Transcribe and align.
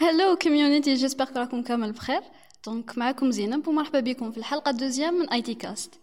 Hello 0.00 0.36
community 0.36 0.94
j'espère 0.94 1.26
راكم 1.36 1.62
كامل 1.62 1.92
بخير 1.92 2.20
donc 2.66 2.98
معكم 2.98 3.30
زينب 3.30 3.68
ومرحبا 3.68 4.00
بكم 4.00 4.30
في 4.30 4.38
الحلقة 4.38 4.70
ال 4.70 4.75
deuxième 4.75 5.14
من 5.14 5.28
ITCast 5.28 6.00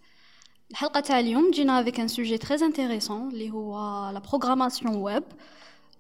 الحلقة 0.72 1.00
تاع 1.00 1.20
اليوم 1.20 1.52
جينا 1.52 1.82
avec 1.82 2.00
un 2.00 2.08
sujet 2.08 2.38
très 2.38 2.66
intéressant 2.66 3.30
اللي 3.30 3.52
هو 3.52 3.76
la 4.14 4.20
programmation 4.20 4.96
web 4.96 5.24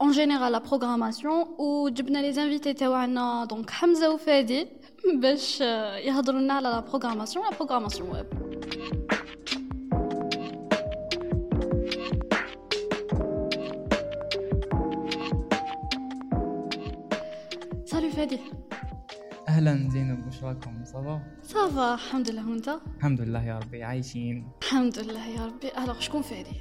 en 0.01 0.12
général 0.12 0.51
la 0.51 0.57
programmation 0.57 1.46
وجبنا 1.58 2.20
les 2.20 2.33
invités 2.33 2.73
تاعنا 2.73 3.46
donc 3.46 3.70
حمزه 3.70 4.14
وفادي 4.14 4.68
باش 5.14 5.62
يهضروا 6.07 6.39
لنا 6.39 6.54
على 6.54 6.70
la 6.70 6.79
programmation 6.79 7.45
la 7.45 7.52
programmation 7.57 8.09
web 8.09 8.27
فادي 18.26 18.39
أهلا 19.50 19.89
زينب 19.89 20.28
وش 20.28 20.43
راكم 20.43 20.86
صافا 20.86 21.21
صافا 21.43 21.93
الحمد 21.93 22.29
لله 22.29 22.50
وأنت؟ 22.50 22.70
الحمد 22.97 23.21
لله 23.21 23.43
يا 23.43 23.60
ربي 23.60 23.83
عايشين. 23.83 24.47
الحمد 24.64 25.00
لله 25.00 25.25
يا 25.28 25.46
ربي. 25.46 25.68
Alors 25.83 26.00
شكون 26.00 26.21
فادي؟ 26.21 26.60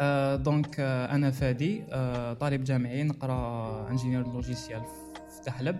آه 0.00 0.36
donc 0.36 0.76
آه 0.80 1.14
أنا 1.14 1.30
فادي 1.30 1.82
آه 1.92 2.32
طالب 2.32 2.64
جامعي 2.64 3.02
نقرأ 3.04 3.90
ingénieur 3.90 4.26
logiciel 4.32 4.80
في 4.84 5.40
تحلب 5.44 5.76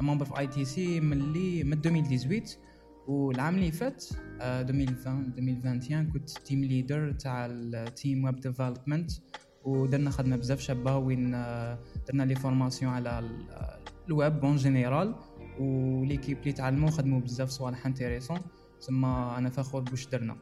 membre 0.00 0.24
في 0.24 0.38
ITC 0.38 1.00
من 1.00 1.12
اللي 1.20 1.64
من 1.64 1.72
2018 1.72 2.58
والعام 3.08 3.54
اللي 3.54 3.72
فات 3.72 4.04
آه 4.40 4.60
2020 4.62 5.32
2021 5.38 6.10
كنت 6.12 6.30
team 6.30 6.64
leader 6.64 7.12
تاع 7.12 7.46
ال 7.50 7.65
team 7.65 8.24
web 8.24 8.40
development 8.40 9.10
ودرنا 9.64 10.10
خدمة 10.10 10.36
بزاف 10.36 10.60
شابة 10.60 10.96
وين 10.96 11.34
آه 11.34 11.78
درنا 12.08 12.22
les 12.22 12.34
formations 12.34 12.92
على 12.92 13.18
ال 14.10 14.19
web 14.19 14.44
en 14.44 14.56
général 14.56 15.14
و 15.60 15.69
l'équipe 15.69 16.38
اللي 16.38 16.52
تعلموا 16.52 16.90
خدموا 16.90 17.20
بزاف 17.20 17.48
صوالح 17.48 17.86
intéressants. 17.86 18.40
تما 18.86 19.38
أنا 19.38 19.50
فخور 19.50 19.82
بوش 19.82 20.06
درنا. 20.06 20.36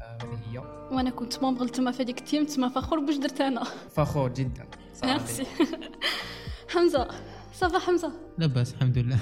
آه، 0.00 0.18
هذه 0.22 0.38
هي. 0.52 0.58
وأنا 0.92 1.10
كنت 1.10 1.42
membre 1.42 1.68
تما 1.68 1.90
في 1.90 2.02
هذيك 2.02 2.18
ال 2.18 2.23
team 2.23 2.44
تما 2.44 2.68
فخور 2.68 3.00
بوش 3.00 3.16
درت 3.16 3.40
أنا. 3.40 3.64
فخور 3.90 4.32
جدا. 4.34 4.66
ميرسي. 5.04 5.46
حمزة. 6.68 7.08
ça 7.52 7.65
va 7.65 7.78
حمزة. 7.78 8.12
لاباس 8.38 8.74
الحمد 8.74 8.98
لله. 8.98 9.18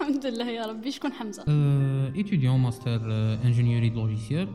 الحمد 0.00 0.26
لله 0.26 0.50
يا 0.50 0.66
ربي. 0.66 0.90
شكون 0.90 1.12
حمزة؟ 1.12 1.44
étudiant 2.16 2.58
master 2.60 3.00
ingénierie 3.44 3.90
logiciel 3.90 4.48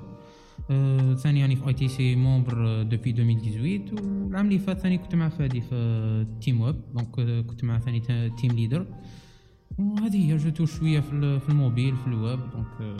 ثاني 1.15 1.39
يعني 1.39 1.55
في 1.55 1.67
ITC 1.67 2.15
membre 2.15 2.83
depuis 2.83 3.09
2018 3.09 4.03
والعام 4.25 4.45
اللي 4.47 4.59
فات 4.59 4.79
ثاني 4.79 4.97
كنت 4.97 5.15
مع 5.15 5.29
فادي 5.29 5.61
في 5.61 6.25
team 6.41 6.61
web 6.61 6.75
donc 6.93 7.45
كنت 7.47 7.63
مع 7.63 7.79
ثاني 7.79 7.99
team 8.29 8.51
leader 8.51 8.85
وهذه 9.79 10.31
هي 10.31 10.37
je 10.37 10.44
touche 10.44 10.65
شوية 10.65 10.99
في 10.99 11.11
ال- 11.11 11.39
في 11.39 11.49
الموبيل 11.49 11.95
في 11.95 12.07
ال 12.07 12.15
web 12.15 12.39
donc 12.51 12.97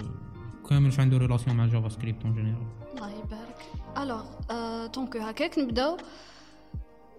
كامل 0.70 0.86
واش 0.86 1.00
عنده 1.00 1.18
relation 1.18 1.58
مع 1.58 1.66
JavaScript 1.66 2.26
en 2.26 2.34
général 2.34 2.68
الله 2.96 3.10
يبارك. 3.12 3.58
Alors 3.98 4.24
donc 4.88 5.18
هكاك 5.18 5.60
نبداو 5.60 5.98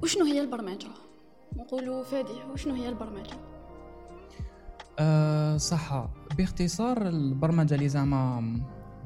وشنو 0.03 0.25
هي 0.25 0.41
البرمجة؟ 0.41 0.87
نقولوا 1.57 2.05
فادي 2.05 2.29
وشنو 2.53 2.75
هي 2.75 2.89
البرمجة؟ 2.89 3.37
أه 4.99 5.57
صح 5.57 6.09
باختصار 6.39 7.09
البرمجة 7.09 7.75
اللي 7.75 7.89
زعما 7.89 8.43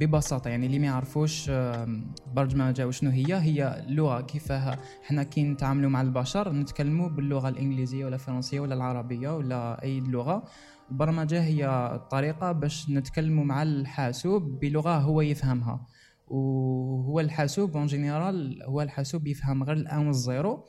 ببساطة 0.01 0.51
يعني 0.51 0.67
اللي 0.67 0.79
ما 0.79 0.87
يعرفوش 0.87 1.51
آم، 1.51 2.15
برمجة 2.35 2.87
وشنو 2.87 3.11
هي؟ 3.11 3.35
هي 3.35 3.85
لغة 3.89 4.21
كيفاه 4.21 4.79
حنا 5.03 5.23
كي 5.23 5.43
نتعاملوا 5.43 5.91
مع 5.91 6.01
البشر 6.01 6.53
نتكلموا 6.53 7.09
باللغة 7.09 7.49
الإنجليزية 7.49 8.05
ولا 8.05 8.15
الفرنسية 8.15 8.61
ولا 8.61 8.75
العربية 8.75 9.37
ولا 9.37 9.83
أي 9.83 10.01
لغة. 10.01 10.45
البرمجة 10.91 11.43
هي 11.43 11.91
الطريقة 11.95 12.53
باش 12.53 12.91
نتكلموا 12.91 13.45
مع 13.45 13.63
الحاسوب 13.63 14.61
بلغة 14.61 14.99
هو 14.99 15.21
يفهمها. 15.21 15.87
وهو 16.29 17.21
الحاسوب 17.21 17.77
en 17.77 17.87
général 17.87 18.62
هو 18.62 18.83
الحاسوب 18.83 19.27
يفهم 19.27 19.62
غير 19.65 19.77
ال 19.77 19.87
un 19.87 20.06
و 20.06 20.15
ال 20.15 20.24
zéro. 20.24 20.66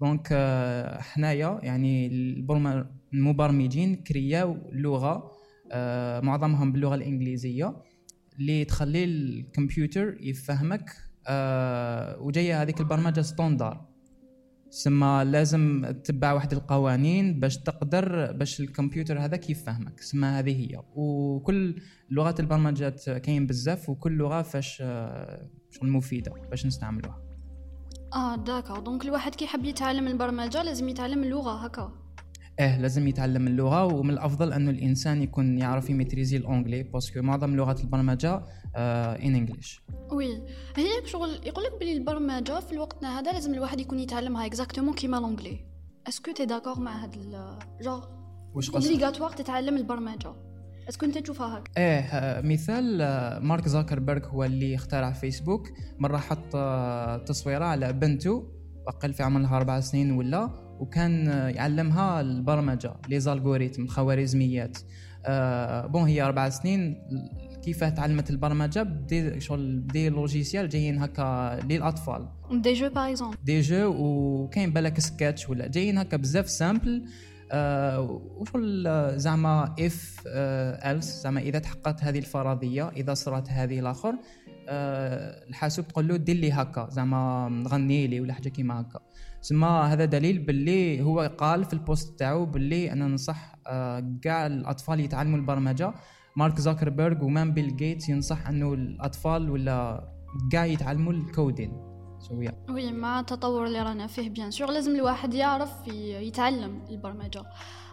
donc 0.00 0.28
آه، 0.32 1.00
حنايا 1.00 1.58
يعني 1.62 2.06
المبرمجين 3.12 3.96
كرياو 3.96 4.56
لغة 4.72 5.30
آه، 5.72 6.20
معظمهم 6.20 6.72
باللغة 6.72 6.94
الإنجليزية. 6.94 7.76
اللي 8.38 8.64
تخلي 8.64 9.04
الكمبيوتر 9.04 10.16
يفهمك 10.20 10.96
آه، 11.26 12.20
وجاية 12.20 12.62
هذيك 12.62 12.80
البرمجة 12.80 13.20
ستوندار 13.20 13.94
سما 14.74 15.24
لازم 15.24 15.92
تتبع 16.04 16.32
واحد 16.32 16.52
القوانين 16.52 17.40
باش 17.40 17.58
تقدر 17.58 18.32
باش 18.32 18.60
الكمبيوتر 18.60 19.18
هذاك 19.18 19.50
يفهمك. 19.50 20.00
سما 20.00 20.38
هذه 20.38 20.50
هي. 20.50 20.82
وكل 20.94 21.82
لغات 22.10 22.40
البرمجات 22.40 23.10
كاين 23.10 23.46
بزاف 23.46 23.88
وكل 23.88 24.12
لغة 24.12 24.42
فاش 24.42 24.78
آه، 24.82 25.48
شغل 25.70 25.90
مفيدة 25.90 26.32
باش 26.50 26.66
نستعملوها. 26.66 27.22
آه 28.14 28.36
داكا 28.36 28.80
donc 28.80 29.04
الواحد 29.04 29.34
كي 29.34 29.44
يحب 29.44 29.64
يتعلم 29.64 30.08
البرمجة 30.08 30.62
لازم 30.62 30.88
يتعلم 30.88 31.22
اللغة 31.22 31.64
هكا. 31.64 32.03
آه 32.58 32.80
لازم 32.80 33.08
يتعلم 33.08 33.46
اللغة 33.46 33.84
ومن 33.84 34.10
الأفضل 34.10 34.52
أنه 34.52 34.70
الإنسان 34.70 35.22
يكون 35.22 35.58
يعرف 35.58 35.90
ي 35.90 35.95
maîtriser 35.95 36.36
l'anglais 36.36 36.82
parce 36.82 37.07
que 37.07 37.22
معظم 37.22 37.56
لغات 37.56 37.80
البرمجة 37.80 38.42
in 38.76 39.34
English 39.34 39.82
oui 40.12 40.42
هي 40.76 41.06
شغل 41.06 41.40
يقول 41.46 41.64
لك 41.64 41.80
بلي 41.80 41.92
البرمجة 41.92 42.60
في 42.60 42.72
الوقت 42.72 43.04
هذا 43.04 43.32
لازم 43.32 43.54
الواحد 43.54 43.80
يكون 43.80 43.98
يتعلمها 43.98 44.46
exactement 44.46 44.94
كيما 44.94 45.16
l'anglais 45.16 45.74
est-ce 46.08 46.24
que 46.24 46.32
t'es 46.32 46.44
d'accord 46.44 46.80
مع 46.80 47.04
هاد 47.04 47.16
جوغ 47.82 48.06
واش 48.54 48.70
obligatoire 48.70 49.30
تتعلم 49.30 49.76
البرمجة. 49.76 50.34
est-ce 50.88 51.00
que 51.00 51.06
انت 51.06 51.18
تشوفها 51.18 51.58
هكا؟ 51.58 51.70
إيه 51.76 52.00
آه، 52.00 52.40
مثال 52.40 53.02
آه، 53.02 53.38
مارك 53.38 53.68
زاكربيرغ 53.68 54.28
هو 54.28 54.44
اللي 54.44 54.74
اخترع 54.74 55.12
فيسبوك 55.12 55.68
مرة 55.98 56.16
حط 56.16 56.54
آه، 56.56 57.16
تصويرة 57.16 57.64
على 57.64 57.92
بنته 57.92 58.46
أقل 58.88 59.12
في 59.12 59.22
عمرها 59.22 59.56
أربع 59.56 59.80
سنين 59.80 60.10
ولا. 60.10 60.63
وكان 60.80 61.28
آه، 61.28 61.48
يعلمها 61.48 62.20
البرمجة 62.20 62.94
les 63.08 63.20
algorithmes 63.20 63.82
الخوارزميات. 63.82 64.78
آه، 65.26 65.86
bon 65.86 66.02
هي 66.02 66.22
أربع 66.22 66.48
سنين 66.48 67.02
كيف 67.64 67.84
تعلمت 67.84 68.30
البرمجة؟ 68.30 68.82
ب 68.82 68.97
des 68.97 69.40
شغل 69.40 69.78
ب 69.80 69.87
des 69.87 70.08
logiciels 70.08 70.68
جايين 70.68 70.98
هكا 70.98 71.58
للأطفال. 71.64 72.28
des 72.52 72.72
jeux 72.72 72.88
par 72.88 73.10
exemple 73.10 73.36
des 73.44 73.60
jeux 73.60 73.94
وكاين 73.98 74.72
بالك 74.72 75.00
Scratch 75.00 75.48
ولا 75.50 75.68
جايين 75.68 75.98
هكا 75.98 76.16
بزاف 76.16 76.50
simple. 76.50 77.04
آه 77.52 78.00
وشغل 78.36 78.86
آه، 78.86 79.16
زعما 79.16 79.74
if 79.80 80.22
else 80.26 81.22
زعما 81.22 81.40
إذا 81.40 81.58
تحققت 81.58 82.04
هذه 82.04 82.18
الفرضية 82.18 82.88
إذا 82.88 83.14
صرات 83.14 83.50
هذه 83.50 83.78
الآخر 83.80 84.14
آه 84.68 85.48
الحاسوب 85.48 85.88
تقول 85.88 86.08
له 86.08 86.16
دير 86.16 86.36
لي 86.36 86.52
هكا 86.52 86.88
زعما 86.90 87.64
غني 87.68 88.06
لي 88.06 88.20
ولا 88.20 88.32
حاجة 88.32 88.48
كيما 88.48 88.80
هكا. 88.80 89.00
تسمى 89.44 89.68
هذا 89.68 90.04
دليل 90.04 90.38
باللي 90.38 91.02
هو 91.02 91.20
قال 91.38 91.64
في 91.64 91.72
ال 91.72 91.81
post 91.81 92.18
تاعو 92.18 92.46
باللي 92.46 92.92
أنا 92.92 93.08
ننصح 93.08 93.56
آه 93.66 94.18
كاع 94.22 94.46
الأطفال 94.46 95.00
يتعلموا 95.00 95.38
البرمجة. 95.38 95.94
مارك 96.36 96.60
زاكربيرغ 96.60 97.24
و 97.24 97.30
même 97.30 97.54
بيل 97.54 97.76
جيتس 97.76 98.08
ينصح 98.08 98.48
أنه 98.48 98.74
الأطفال 98.74 99.50
ولا 99.50 100.08
كاع 100.52 100.64
يتعلموا 100.64 101.12
ال 101.12 101.19
coding. 101.19 101.72
so 102.18 102.42
so, 102.42 102.46
yeah. 102.46 102.70
oui 102.70 102.92
مع 102.92 103.20
التطور 103.20 103.66
اللي 103.66 103.82
رانا 103.82 104.06
فيه 104.06 104.30
bien 104.30 104.50
sûr 104.50 104.70
لازم 104.70 104.94
الواحد 104.94 105.34
يعرف 105.34 105.88
يتعلم 105.88 106.84
البرمجه 106.90 107.42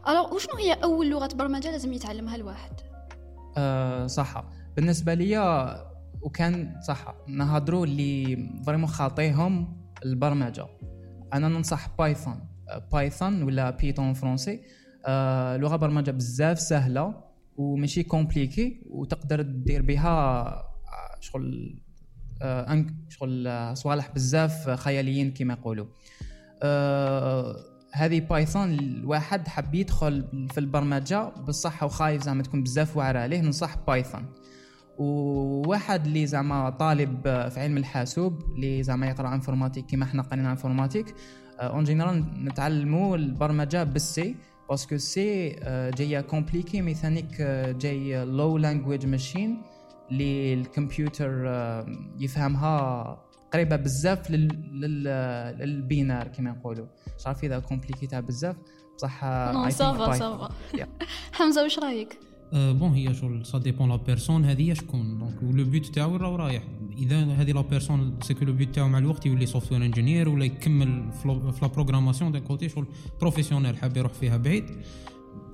alors 0.08 0.36
وشنو 0.36 0.56
هي 0.56 0.74
اول 0.74 1.10
لغه 1.10 1.30
برمجه 1.36 1.72
لازم 1.72 1.94
يتعلمها 1.94 2.36
الواحد 2.36 2.72
أه 3.58 4.08
صح 4.08 4.44
بالنسبة 4.76 5.14
لي 5.14 5.38
وكان 6.22 6.76
صح 6.88 7.16
نهضروا 7.28 7.86
اللي 7.86 8.50
vraiment 8.66 8.88
خاطيهم 8.88 9.82
البرمجة. 10.06 10.68
أنا 11.34 11.48
ننصح 11.48 11.90
Python. 11.98 12.40
Python 12.92 13.44
ولا 13.44 13.70
Python 13.70 14.14
français 14.14 14.60
أه 15.06 15.58
لغة 15.58 15.76
برمجة 15.76 16.12
بزاف 16.12 16.60
سهلة 16.60 17.24
وماشي 17.58 18.04
compliqué 18.04 18.82
وتقدر 18.90 19.42
دير 19.42 19.82
بها 19.82 20.10
آه، 20.10 21.18
شغل 21.20 21.76
آه، 22.42 22.74
أنك 22.74 22.94
شغل 23.10 23.48
آه، 23.48 23.74
صوالح 23.74 24.12
بزاف 24.16 24.70
خياليين 24.70 25.32
كما 25.34 25.54
يقولوا. 25.54 25.86
آه، 26.64 27.56
هذه 27.94 28.20
Python 28.20 28.74
الواحد 28.74 29.48
حب 29.48 29.76
يدخل 29.76 30.48
في 30.52 30.60
البرمجة 30.60 31.30
بصح 31.30 31.84
وخايف 31.84 32.24
زعما 32.24 32.44
تكون 32.44 32.64
بزاف 32.64 32.98
واعرة 32.98 33.20
عليه 33.20 33.42
ننصح 33.42 33.76
Python. 33.88 34.26
وواحد 35.02 36.06
اللي 36.06 36.26
زعما 36.26 36.70
طالب 36.70 37.22
في 37.24 37.60
علم 37.60 37.78
الحاسوب 37.78 38.42
اللي 38.56 38.84
زعما 38.84 39.08
يقرأ 39.08 39.34
informatique 39.34 39.86
كيما 39.86 40.06
حنا 40.06 40.22
قرينا 40.22 40.52
informatique 40.52 41.16
en 41.60 41.84
général 41.84 42.46
نتعلموا 42.46 43.18
البرمجة 43.18 43.84
بال 43.84 44.19
C 44.19 44.36
parce 44.70 44.87
que 44.87 44.98
C 44.98 45.56
آه، 45.64 45.90
جاية 45.90 46.22
compliqué 46.22 46.82
ميثانيك 46.82 47.42
آه، 47.42 47.72
جاي 47.72 48.26
le 48.26 48.58
language 48.58 49.06
machine 49.06 49.62
اللي 50.12 50.54
الكمبيوتر 50.54 51.44
آه، 51.48 51.86
يفهمها 52.20 53.18
قريبة 53.54 53.76
بزاف 53.76 54.32
لل... 54.32 54.48
لل... 54.82 55.04
لل 55.60 55.75
binaire 55.75 56.28
كما 56.28 56.52
نقولوا 56.52 56.86
مش 57.20 57.28
عارف 57.28 57.44
إذا 57.44 57.60
compliqué 57.60 58.09
تها 58.09 58.20
بزاف 58.20 58.56
بصح 58.98 59.24
non 59.24 59.70
ça 59.70 59.88
va. 59.88 60.14
ça 60.14 60.32
va 60.32 60.50
Yeah. 60.78 61.06
حمزة 61.38 61.64
واش 61.64 61.80
رأيك 61.80 62.20
bon 62.54 62.94
هي 62.94 63.14
شغل 63.14 63.46
ça 63.46 63.58
dépend 63.58 63.90
la 63.90 63.96
personne 63.96 64.46
هذه 64.46 64.74
شكون 64.74 65.18
donc 65.18 65.44
و 65.44 65.51
le 65.51 65.64
but 65.64 65.86
تاعو 65.86 66.16
راه 66.16 66.36
رايح 66.36 66.64
إذا 66.98 67.24
هذه 67.24 67.52
la 67.52 67.62
personne 67.62 68.16
est-ce 68.22 68.38
que 68.38 68.46
le 68.46 68.54
but 68.54 68.76
تاعو 68.76 68.88
مع 68.88 68.98
الوقت 68.98 69.26
يولي 69.26 69.46
software 69.46 69.86
engineer 69.86 70.30
ولا 70.30 70.46
يكمل 70.46 71.12
في 71.24 71.58
la 71.62 71.68
programmation 71.68 72.32
d'un 72.32 72.42
côté 72.42 72.70
شغل 72.70 72.86
professionnel 73.22 73.78
حاب 73.78 73.98
يروح 73.98 74.14
فيها 74.14 74.38
بعيد. 74.38 74.66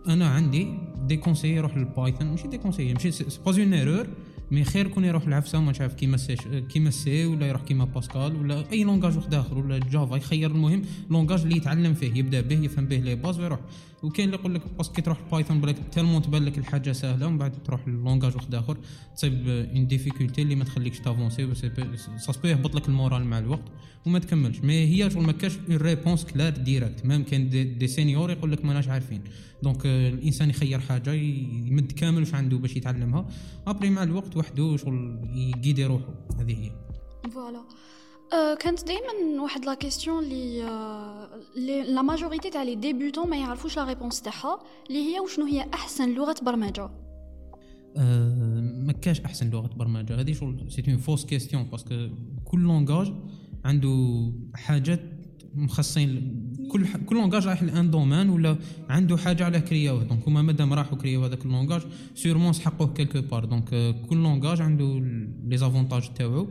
أنا 0.08 0.28
عندي 0.28 0.68
déconseillé 1.08 1.56
يروح 1.56 1.78
لل 1.78 1.90
Python 1.90 2.28
ماشي 2.28 2.48
déconseillé 2.48 2.94
ماشي 2.94 3.12
c'est 3.12 3.26
pas 3.46 3.62
une 3.62 3.74
erreur 3.74 4.08
mais 4.52 4.64
خير 4.64 4.88
كون 4.88 5.06
يروح 5.06 5.28
لعفسة 5.28 5.60
ما 5.60 5.74
عارف 5.80 5.94
كيما 5.94 6.18
C 6.18 6.36
كيما 6.70 6.90
C 6.90 7.26
ولا 7.26 7.48
يروح 7.48 7.62
كيما 7.62 7.86
باسكال 7.86 8.36
ولا 8.36 8.72
أي 8.72 8.84
langage 8.84 9.18
واحد 9.18 9.34
آخر 9.34 9.58
ولا 9.58 9.78
Java 9.78 10.16
يخير 10.16 10.52
المهم 10.52 10.82
langage 11.10 11.42
اللي 11.42 11.58
يتعلم 11.58 11.94
فيه 11.94 12.14
يبدأ 12.16 12.42
به 12.42 12.56
يفهم 12.56 12.86
به 12.86 12.98
les 12.98 13.16
bases 13.16 13.40
ويروح. 13.40 13.60
وكاين 14.04 14.30
اللي 14.30 14.40
يقول 14.40 14.56
لك 14.56 14.62
parce 14.78 14.93
que 14.93 15.02
تروح 15.02 15.18
Python 15.32 15.62
بالك 15.62 15.76
tellement 15.92 16.22
تبان 16.22 16.46
لك 16.46 16.58
الحاجة 16.58 16.92
سهلة 16.92 17.28
ومن 17.28 17.38
بعد 17.38 17.64
تروح 17.64 17.88
للونغاج 17.88 18.36
واحد 18.36 18.56
آخر 18.56 18.78
تصيب 19.16 19.48
une 19.48 19.88
difficulté 19.88 20.42
اللي 20.42 20.56
ما 20.56 20.64
تخليكش 20.64 21.00
ت 21.00 21.07
avancer 21.07 21.56
ça 21.56 22.32
se 22.32 22.37
peut 22.37 22.48
يهبط 22.48 22.76
لك 22.76 22.90
ال 22.90 22.95
moral 22.95 23.24
مع 23.24 23.40
الوقت 23.40 23.64
وما 24.06 24.20
تكملش. 24.20 24.60
mais 24.60 24.74
هي 24.74 25.10
شغل 25.10 25.24
ما 25.24 25.32
كاش 25.32 25.58
une 25.70 25.78
réponse 25.78 26.26
claire 26.26 26.50
directe 26.50 27.06
même 27.06 27.24
كاين 27.24 27.50
des, 27.50 27.64
des 27.64 27.88
seniors 27.88 28.32
يقول 28.32 28.52
لك 28.52 28.66
ماناش 28.66 28.88
عارفين. 28.88 29.22
donc 29.64 29.86
آه، 29.86 30.10
الإنسان 30.10 30.50
يخير 30.50 30.80
حاجة 30.80 31.14
يمد 31.14 31.92
كامل 31.92 32.20
واش 32.20 32.34
عنده 32.34 32.58
باش 32.58 32.76
يتعلمها. 32.76 33.26
après 33.68 33.90
مع 33.90 34.04
الوقت 34.04 34.38
وحده 34.38 34.78
شغل 34.78 35.20
ي 35.34 35.41
guider 35.41 35.86
روحه 35.86 36.14
هذه 36.40 36.54
هي. 36.54 36.72
voilà 37.32 37.60
Euh, 37.60 38.07
كانت 38.32 38.86
دائما 38.88 39.42
واحد 39.42 39.66
la 39.66 39.78
آه، 40.64 41.30
اللي 41.56 41.84
la 41.84 42.02
majorité 42.02 42.50
تاع 42.50 42.64
les 42.64 42.76
débutants 42.76 43.30
ما 43.30 43.38
يعرفوش 43.38 43.78
la 43.78 43.84
réponse 43.84 44.22
تاعها 44.22 44.60
اللي 44.90 45.00
هي 45.00 45.20
وشنو 45.20 45.46
هي 45.46 45.66
احسن 45.74 46.14
لغه 46.14 46.36
برمجه 46.42 46.90
آه، 47.98 48.60
ما 48.86 48.94
كاش 48.94 49.20
احسن 49.22 49.50
لغه 49.50 49.70
برمجه 49.76 50.20
هذه 50.20 50.34
شغل 50.34 50.72
c'est 50.72 50.84
une 50.88 50.98
fausse 50.98 51.26
question 51.26 51.64
parce 51.64 51.91
que 51.91 52.08
كل 52.46 52.60
langage 52.60 53.14
عنده 53.66 54.32
حاجات 54.56 55.02
مخصصين 55.56 56.44
كل 56.72 56.88
ح- 56.88 56.98
كل 56.98 57.16
langage 57.16 57.48
رايح 57.48 57.64
ل 57.64 57.73
un 57.73 57.92
domaine 57.92 58.30
ولا 58.30 58.58
عنده 58.90 59.18
حاجة 59.18 59.46
على 59.46 59.60
créé 59.62 59.86
اوه؟ 59.86 60.04
donc 60.04 60.28
هما 60.28 60.42
مادام 60.42 60.74
راحوا 60.74 60.98
créé 60.98 61.18
او 61.18 61.24
هذاك 61.24 61.46
ال 61.46 61.50
langage 61.50 61.82
sûrement 62.16 62.54
سحقوه 62.54 62.94
quelque 62.94 63.22
part 63.22 63.46
donc 63.46 63.70
كل 64.10 64.16
langage 64.16 64.62
عنده 64.62 65.00
les 65.48 65.58
avantages 65.58 66.14
تاعو. 66.14 66.48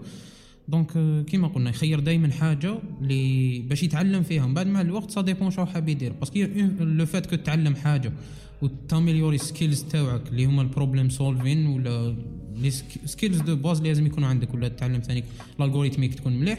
donc 0.69 0.97
آه، 0.97 1.23
كيما 1.23 1.49
قلنا 1.49 1.71
يخير 1.71 2.01
دائما 2.01 2.33
حاجة 2.33 2.79
اللي 3.01 3.59
باش 3.59 3.83
يتعلم 3.83 4.23
فيها. 4.23 4.47
من 4.47 4.55
بعد 4.55 4.67
مع 4.67 4.81
الوقت 4.81 5.11
ça 5.11 5.21
dépend 5.21 5.51
شنو 5.51 5.67
حاب 5.67 5.89
يدير. 5.89 6.13
parce 6.13 6.29
que 6.29 6.39
le 6.81 7.07
fait 7.07 7.27
que 7.27 7.37
تعلم 7.37 7.75
حاجة 7.75 8.13
و 8.63 8.70
ت 8.70 8.77
améliorer 8.77 9.39
skills 9.39 9.83
تاعك 9.83 10.29
اللي 10.29 10.45
هما 10.47 10.63
ال 10.63 10.69
problem 10.69 11.09
solving 11.09 11.67
ولا 11.67 12.17
les 12.57 12.71
skills 13.05 13.41
de 13.41 13.57
base 13.57 13.77
اللي 13.77 13.89
لازم 13.89 14.07
يكونوا 14.07 14.29
عندك 14.29 14.55
ولا 14.55 14.69
تتعلم 14.69 15.01
ثاني. 15.01 15.25
l'algorithmique 15.61 16.15
تكون 16.15 16.33
مليح. 16.41 16.59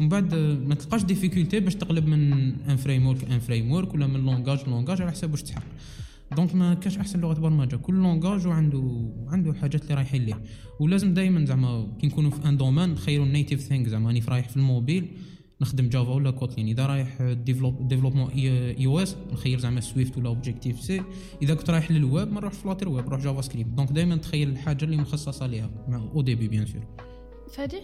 ومن 0.00 0.08
بعد 0.08 0.34
آه، 0.34 0.54
ما 0.54 0.74
تلقاش 0.74 1.04
difficulté 1.04 1.60
باش 1.60 1.74
تقلب 1.74 2.06
من 2.06 2.32
un 2.68 2.76
framework 2.76 3.24
un 3.30 3.38
framework 3.38 3.94
ولا 3.94 4.06
من 4.06 4.20
langage 4.20 4.58
langage 4.66 5.02
على 5.02 5.10
حسب 5.10 5.30
واش 5.32 5.42
تحب 5.42 5.62
donc 6.36 6.54
ما 6.54 6.74
كاش 6.74 6.98
أحسن 6.98 7.20
لغة 7.20 7.40
برمجة. 7.40 7.76
كل 7.76 7.94
langage 7.94 8.46
وعنده 8.46 9.12
عنده 9.28 9.52
حاجات 9.52 9.82
اللي 9.82 9.94
رايحين 9.94 10.22
ليه. 10.22 10.42
ولازم 10.80 11.14
دائما 11.14 11.44
زعما 11.44 11.96
كي 12.00 12.06
نكونوا 12.06 12.30
في 12.30 12.48
un 12.48 12.56
domaine 12.56 12.90
نخيروا 12.90 13.26
ال 13.26 13.31
native 13.31 13.60
thing 13.60 13.88
زعما 13.88 14.06
راني 14.06 14.22
رايح 14.28 14.48
في 14.48 14.56
الموبيل 14.56 15.08
نخدم 15.60 15.88
Java 15.88 16.10
ولا 16.10 16.30
Kotlin 16.30 16.68
إذا 16.68 16.86
رايح 16.86 17.22
développe 17.22 17.88
développement 17.88 18.30
iOS 18.30 19.16
نخير 19.32 19.58
زعما 19.58 19.80
Swift 19.80 20.18
ولا 20.18 20.28
Objective-C 20.28 21.02
إذا 21.42 21.54
كنت 21.54 21.70
رايح 21.70 21.90
للويب 21.90 22.32
ما 22.32 22.40
نروحش 22.40 22.56
Flutter 22.56 22.88
web 22.88 23.06
نروح 23.06 23.20
JavaScript 23.20 23.70
donc 23.70 23.92
دائما 23.92 24.16
تخيل 24.16 24.48
الحاجة 24.48 24.84
اللي 24.84 24.96
مخصصة 24.96 25.46
ليها 25.46 25.70
au 25.88 26.22
début 26.22 26.48
bien 26.48 26.66
sûr 26.66 26.86
فادي؟ 27.52 27.80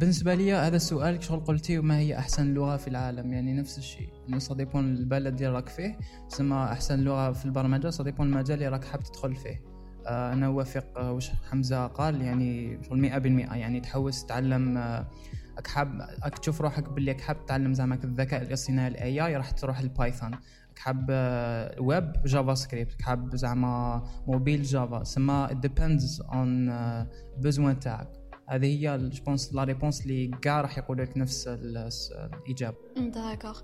بالنسبة 0.00 0.34
لي 0.34 0.52
هذا 0.52 0.76
السؤال 0.76 1.24
شغل 1.24 1.40
قلتي 1.40 1.78
ما 1.78 1.98
هي 1.98 2.18
أحسن 2.18 2.54
لغة 2.54 2.76
في 2.76 2.88
العالم؟ 2.88 3.32
يعني 3.32 3.54
نفس 3.54 3.78
الشيء. 3.78 4.08
إنه 4.28 4.38
ça 4.38 4.54
dépend 4.54 4.94
البلد 4.94 5.34
اللي 5.34 5.48
راك 5.48 5.68
فيه 5.68 5.98
سما 6.28 6.72
أحسن 6.72 7.00
لغة 7.00 7.32
في 7.32 7.44
البرمجة 7.44 7.90
ça 7.90 8.04
dépend 8.04 8.26
المجال 8.26 8.54
اللي 8.54 8.68
راك 8.68 8.84
حاب 8.84 9.02
تدخل 9.02 9.36
فيه. 9.36 9.62
آه 10.06 10.32
أنا 10.32 10.46
أوافق 10.46 10.98
آه، 10.98 11.12
وش 11.12 11.30
حمزة 11.50 11.86
قال 11.86 12.22
يعني 12.22 12.82
شغل 12.82 12.98
مئة 12.98 13.18
بالمئة 13.18 13.54
يعني 13.54 13.80
تحوس 13.80 14.24
تتعلم 14.24 14.78
آه، 14.78 15.06
راك 15.56 15.66
حاب 15.66 16.18
تشوف 16.42 16.60
روحك 16.60 16.88
باللي 16.88 17.14
حاب 17.14 17.44
تتعلم 17.46 17.74
زعما 17.74 17.98
الذكاء 18.04 18.42
الاصطناعي 18.42 18.88
ال 18.88 19.26
AI 19.26 19.36
راح 19.36 19.50
تروح 19.50 19.78
ال 19.78 19.85
Python 19.85 20.30
راك 20.76 21.06
آه، 21.10 21.80
web 21.80 22.12
JavaScript 22.24 23.02
راك 23.02 23.36
زعما 23.36 24.02
mobile 24.26 24.62
Java 24.62 25.04
سما 25.04 25.48
depends 25.66 26.22
on 26.22 26.70
آه، 26.70 27.06
besoin 27.38 27.80
تاعك. 27.80 28.21
هذه 28.52 28.66
هي 28.66 28.98
je 28.98 29.14
pense 29.14 29.54
la 29.54 29.64
réponse 29.64 30.02
اللي 30.02 30.30
كاع 30.42 30.60
راح 30.60 30.78
يقولوا 30.78 31.04
لك 31.04 31.16
نفس 31.16 31.48
الإجابة. 31.48 32.76
D'accord. 32.96 33.60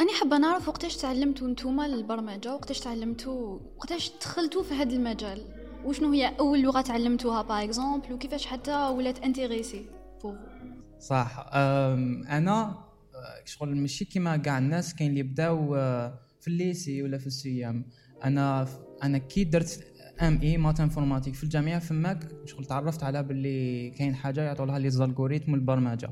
أنا 0.00 0.12
حابة 0.20 0.38
نعرف 0.38 0.68
وقتاش 0.68 0.96
تعلمتوا 0.96 1.48
نتوما 1.48 1.86
البرمجة؟ 1.86 2.54
وقتاش 2.54 2.80
تعلمتوا 2.80 3.58
وقتاش 3.76 4.12
دخلتوا 4.20 4.62
في 4.62 4.74
هذا 4.74 4.92
المجال؟ 4.92 5.40
وشنو 5.84 6.12
هي 6.12 6.36
أول 6.40 6.62
لغة 6.62 6.80
تعلمتوها 6.80 7.42
par 7.42 7.64
exemple 7.64 8.12
وكيفاش 8.12 8.46
حتى 8.46 8.72
ولات 8.72 9.18
intéressé 9.18 9.86
pour 10.22 10.38
صح. 11.00 11.50
أنا 11.54 12.62
أه، 13.14 13.44
شغل 13.44 13.76
ماشي 13.76 14.04
كيما 14.04 14.36
كاع 14.36 14.58
الناس 14.58 14.94
كاين 14.94 15.10
اللي 15.10 15.22
بداو 15.22 15.76
أه، 15.76 16.18
في 16.40 16.48
ال 16.48 16.57
lycée 16.57 17.02
ولا 17.02 17.18
في 17.18 17.26
ال 17.26 17.41
CEM 17.41 17.84
أنا 18.24 18.68
أنا 19.02 19.18
كي 19.18 19.44
درت 19.44 19.91
MI 20.20 20.40
maths 20.42 20.80
informatique 20.80 21.34
في 21.34 21.44
الجامعة 21.44 21.78
فماك 21.78 22.28
شغل 22.44 22.64
تعرفت 22.64 23.02
على 23.02 23.22
باللي 23.22 23.90
كاين 23.90 24.14
حاجة 24.14 24.40
يعيطوا 24.42 24.66
لها 24.66 24.78
les 24.78 24.90
algorithmes 24.90 25.54
البرمجة. 25.54 26.10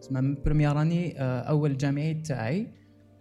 تسمى 0.00 0.20
من 0.20 0.34
première 0.44 0.72
année 0.72 1.14
أول 1.20 1.76
جامعي 1.76 2.14
تاعي. 2.14 2.68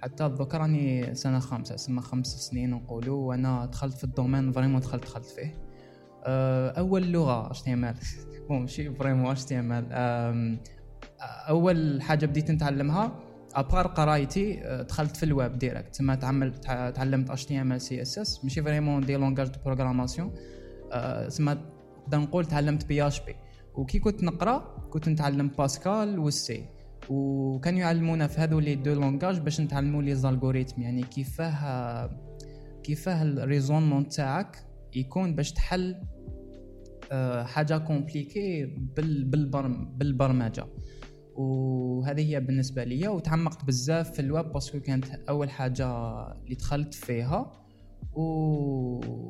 حتى 0.01 0.29
دوكا 0.29 0.57
راني 0.57 1.15
سنة 1.15 1.39
خامسة 1.39 1.75
سما 1.75 2.01
خمس 2.01 2.27
سنين 2.27 2.69
نقولوا 2.69 3.27
وأنا 3.27 3.65
دخلت 3.65 3.97
في 3.97 4.03
ال 4.03 4.09
domaine 4.09 4.51
vraiment 4.51 4.79
دخلت 4.79 5.03
دخلت 5.03 5.25
فيه. 5.25 5.55
أه، 6.25 6.69
أول 6.69 7.11
لغة 7.11 7.51
إل. 7.67 7.93
bon 8.49 8.59
ماشي 8.61 8.93
vraiment 8.93 9.35
إم 9.51 9.71
إل. 9.71 10.59
أول 11.21 12.01
حاجة 12.01 12.25
بديت 12.25 12.51
نتعلمها 12.51 13.28
à 13.55 13.62
part 13.62 13.87
قرايتي 13.87 14.59
دخلت 14.89 15.17
في 15.17 15.23
الويب 15.23 15.57
direct 15.59 15.95
تما 15.95 16.15
تعمل 16.15 16.53
تع- 16.57 16.89
تعلمت 16.89 17.29
اتش 17.29 17.45
تي 17.45 17.61
ام 17.61 17.71
ال 17.73 17.81
سي 17.81 18.01
اس 18.01 18.17
اس 18.19 18.43
ماشي 18.43 18.63
vraiment 18.63 19.05
des 19.05 19.15
langages 19.15 19.47
de 19.47 19.59
programmation 19.65 20.33
تما 21.37 21.53
نقدر 22.03 22.19
نقول 22.19 22.45
تعلمت 22.45 22.85
PHP 22.85 23.35
وكي 23.75 23.99
كنت 23.99 24.23
نقرا 24.23 24.87
كنت 24.89 25.09
نتعلم 25.09 25.47
Pascal 25.47 26.19
وال 26.19 26.50
C 26.50 26.65
وكانوا 27.09 27.79
يعلمونا 27.79 28.27
في 28.27 28.41
هذو 28.41 28.59
les 28.59 28.75
deux 28.75 28.93
langages 28.93 29.39
باش 29.39 29.61
نتعلموا 29.61 30.01
les 30.01 30.15
algorithmes 30.15 30.81
يعني 30.81 31.03
كيفاه 31.03 32.09
كيفاه 32.83 33.23
ال 33.23 33.30
raisonnement 33.30 34.07
تاعك 34.07 34.57
يكون 34.95 35.35
باش 35.35 35.51
تحل 35.51 35.95
حاجة 37.43 37.77
compliquée 37.77 38.65
بال 38.65 39.23
بالبرم 39.23 39.85
بالبرمجه 39.97 40.65
وهذه 41.39 42.29
هي 42.29 42.39
بالنسبة 42.39 42.83
لي 42.83 43.07
وتعمقت 43.07 43.65
بزاف 43.65 44.11
في 44.11 44.19
الويب 44.19 44.45
parce 44.45 44.66
que 44.67 44.79
كانت 44.79 45.05
أول 45.29 45.49
حاجة 45.49 45.87
اللي 46.31 46.55
دخلت 46.55 46.93
فيها. 46.93 47.51
و... 48.13 48.21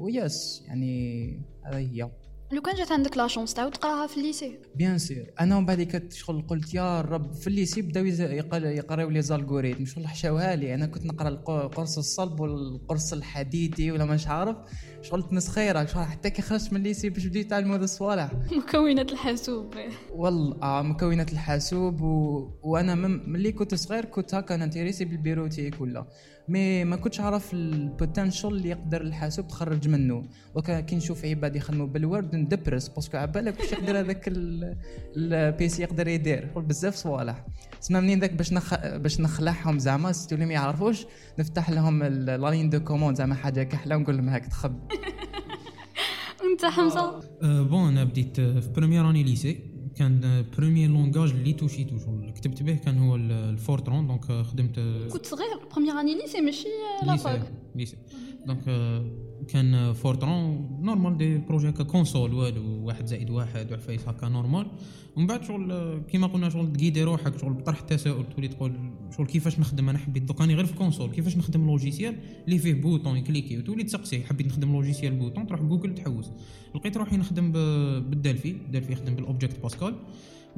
ويس 0.04 0.64
يعني 0.68 1.34
هذه 1.66 1.78
هي. 1.78 2.12
لو 2.52 2.62
كان 2.62 2.76
جات 2.76 2.92
عندك 2.92 3.18
la 3.18 3.28
chance 3.28 3.54
تعاود 3.54 3.72
تقراها 3.72 4.08
في 4.08 4.18
ال 4.18 4.23
lycée. 4.23 4.58
bien 4.76 4.98
sûr. 4.98 5.34
أنا 5.40 5.58
ومن 5.58 5.66
بعد 5.66 6.10
شغل 6.14 6.42
قلت 6.48 6.74
يا 6.74 7.02
رب 7.02 7.34
في 7.34 7.48
ال 7.48 7.53
lycée 7.53 7.82
بداو 7.82 8.06
يقراو 8.06 9.10
les 9.10 9.22
algorithmes 9.22 9.86
شغل 9.86 10.08
حشاوها 10.08 10.56
لي. 10.56 10.74
أنا 10.74 10.86
كنت 10.86 11.06
نقرأ 11.06 11.28
الق- 11.30 11.50
القرص 11.50 11.98
الصلب 11.98 12.40
والقرص 12.40 13.14
الحديدي 13.14 13.92
ولا 13.92 14.06
مش 14.06 14.28
عارف 14.28 14.58
شغل 15.02 15.24
تنسخيرك 15.24 15.90
شغل 15.90 16.04
حتى 16.04 16.30
كي 16.30 16.42
خرجت 16.42 16.74
من 16.74 16.78
ال 16.78 16.83
lycée 16.83 17.10
باش 17.10 17.26
بديت 17.26 17.46
يتعلموا 17.46 17.76
هذا 17.76 17.84
الصوالح. 17.84 18.32
مكونات 18.52 19.12
الحاسوب. 19.12 19.74
والله 20.12 20.58
آه 20.64 20.82
مكونات 20.82 21.34
الحاسوب 21.34 22.02
و... 22.02 22.50
وأنا 22.64 22.96
من 22.96 23.30
ملي 23.32 23.52
كنت 23.52 23.76
صغير 23.76 24.06
كنت 24.06 24.36
هكا 24.36 24.56
ن 24.58 24.62
intéresser 24.62 25.06
بال 25.06 25.17
bureautique 25.17 25.82
ولا. 25.82 26.06
mais 26.50 26.84
ما 26.84 26.96
كنتش 26.96 27.20
عارف 27.20 27.54
ال 27.54 27.63
potentiel 27.63 28.50
اللي 28.50 28.70
يقدر 28.70 29.02
الحاسوب 29.02 29.48
تخرج 29.48 29.88
منه. 29.88 30.24
وكان 30.56 30.80
كي 30.80 30.96
نشوف 30.96 31.26
عباد 31.26 31.56
يخدموا 31.56 31.88
بال 31.88 32.04
Word 32.04 32.36
ندبرس 32.36 32.88
parce 32.88 33.06
que 33.06 33.18
عبالك 33.18 33.60
واش 33.60 33.72
يقدر 33.72 34.00
هذاك 34.00 34.28
ال- 34.28 34.76
ال 35.18 35.39
PC 35.39 35.82
يقدر 35.82 36.08
يدير. 36.08 36.44
يقول 36.52 36.64
بزاف 36.64 36.96
صوالح. 36.96 37.46
سما 37.80 38.00
منين 38.00 38.20
ذاك 38.20 38.34
باش 38.34 38.54
نخ... 38.54 38.76
باش 38.98 39.20
نخلعهم 39.22 39.80
زعما 39.80 40.12
surtout 40.12 40.36
اللي 40.36 40.46
ما 40.46 40.54
يعرفوش 40.54 41.06
نفتح 41.40 41.70
لهم 41.70 42.04
ال- 42.04 42.26
la 42.26 42.50
ligne 42.50 42.70
de 42.70 42.80
commande 42.80 43.18
زعما 43.18 43.36
حاجة 43.36 43.64
كحلة 43.64 43.96
ونقول 43.96 44.18
لهم 44.18 44.30
هاك 44.30 44.46
تخب 44.46 44.80
انت 46.52 46.66
حمزة؟ 46.66 47.20
أه 47.44 47.62
bon 47.62 47.88
أنا 47.88 48.04
بديت 48.04 48.40
أه، 48.40 48.60
في 48.60 48.70
première 48.70 49.10
année 49.10 49.24
lycée 49.24 49.60
كان 50.00 50.46
premier 50.58 50.88
langage 50.88 51.30
اللي 51.32 51.54
توشيتو 51.54 51.98
شغل 52.00 52.30
كتبت 52.32 52.64
به 52.64 52.76
كان 52.76 52.98
هو 52.98 53.16
ال- 53.16 53.32
ال 53.32 53.41
Fortran 53.41 54.08
donc 54.08 54.26
خدمت 54.26 54.80
كنت 55.12 55.26
صغير 55.26 55.48
première 55.72 56.00
année 56.00 56.16
lycée 56.16 56.42
ماشي 56.42 56.68
la 57.06 57.16
fac 57.16 57.52
lycée 57.76 57.98
donc 58.46 58.68
آه، 58.68 59.06
كان 59.48 59.94
Fortran 59.94 60.68
normal 60.82 61.18
des 61.18 61.38
projets 61.38 61.70
هكا 61.70 61.84
console 61.84 62.34
والو 62.34 62.86
واحد 62.86 63.06
زائد 63.06 63.30
واحد 63.30 63.72
وعفايس 63.72 64.08
هكا 64.08 64.30
normal. 64.30 64.68
ومن 65.16 65.28
بعد 65.28 65.44
شغل 65.44 66.00
كيما 66.12 66.28
قلنا 66.28 66.50
شغل 66.50 66.74
ت 66.74 66.78
guider 66.78 67.04
روحك 67.04 67.38
شغل 67.42 67.54
بطرح 67.54 67.80
التساؤل 67.80 68.26
تولي 68.36 68.48
تقول 68.48 68.74
شغل 69.18 69.28
كيفاش 69.28 69.60
نخدم؟ 69.60 69.90
أنا 69.90 69.98
حبيت 69.98 70.24
دوك 70.24 70.42
راني 70.42 70.56
غير 70.56 70.66
في 70.66 70.74
console 70.74 71.12
كيفاش 71.12 71.38
نخدم 71.38 71.66
logiciel 71.68 72.16
اللي 72.46 72.58
فيه 72.58 72.74
bouton 72.74 73.18
ي 73.18 73.23
cliquer 73.23 73.58
وتولي 73.58 73.84
تسقسي 73.84 74.24
حبيت 74.24 74.48
نخدم 74.48 74.72
logiciel 74.72 75.16
bouton 75.16 75.48
تروح 75.48 75.62
جوجل 75.62 75.96
تحوس. 75.96 76.32
لقيت 76.76 76.98
روحي 76.98 77.18
نخدم 77.18 77.52
ب- 77.52 78.10
بال 78.10 78.21
Delphi 78.21 78.56
Delphi 78.72 78.94
يخدم 78.94 79.16
بال 79.16 79.27
Object 79.27 79.60
Pascal 79.64 79.96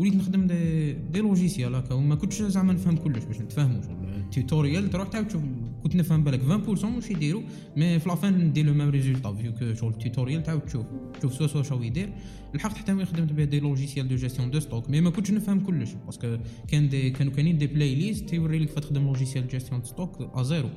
وليت 0.02 0.16
نخدم 0.16 0.48
des, 0.48 0.94
des 0.94 1.20
logiciels 1.20 1.76
هكا 1.76 1.94
وما 1.94 2.16
كنتش 2.16 2.42
زعما 2.42 2.74
نفهم 2.74 2.98
كلش 2.98 3.24
باش 3.24 3.42
نتفاهموا. 3.42 3.82
شغل 3.82 3.96
ال 4.18 4.26
tutoriel 4.26 4.90
تروح 4.90 5.08
تعاود 5.08 5.28
تشوف 5.28 5.42
كنت 5.84 5.96
نفهم 5.96 6.24
بالك 6.24 6.42
20% 6.42 6.86
واش 6.86 7.12
يديروا 7.12 7.42
mais 7.78 8.00
في 8.00 8.10
la 8.10 8.21
fin 8.21 8.38
ندير 8.38 8.66
le 8.66 8.74
même 8.74 8.90
résultat 8.90 9.34
vu 9.34 9.54
que 9.54 9.74
شغل 9.74 9.92
ال 9.94 10.00
tutoriel 10.00 10.44
تعاود 10.44 10.62
تشوف 10.62 10.86
تشوف 11.20 11.34
سوا 11.34 11.48
سوا 11.48 11.64
شو 11.64 11.82
يدير. 11.82 12.14
لحقت 12.54 12.78
حتى 12.78 12.94
وين 12.94 13.06
خدمت 13.06 13.34
به 13.34 13.44
des 13.44 13.60
logiciels 13.60 14.08
de 14.08 14.16
gestion 14.16 14.52
de 14.52 14.60
stock 14.60 14.90
mais 14.90 15.02
ما 15.02 15.10
كنتش 15.10 15.32
نفهم 15.32 15.60
كلش 15.60 15.90
parce 16.06 16.26
que 16.26 16.38
كان 16.68 16.90
des 16.90 17.10
كانوا 17.10 17.34
كاينين 17.34 17.58
des 17.58 17.68
playlists 17.68 18.34
يوري 18.34 18.60
لك 18.60 18.70
فتخدم 18.70 19.04
logiciel 19.04 19.48
gestion 19.48 19.82
de 19.82 19.88
stock 19.88 20.22
à 20.36 20.44
zéro 20.44 20.70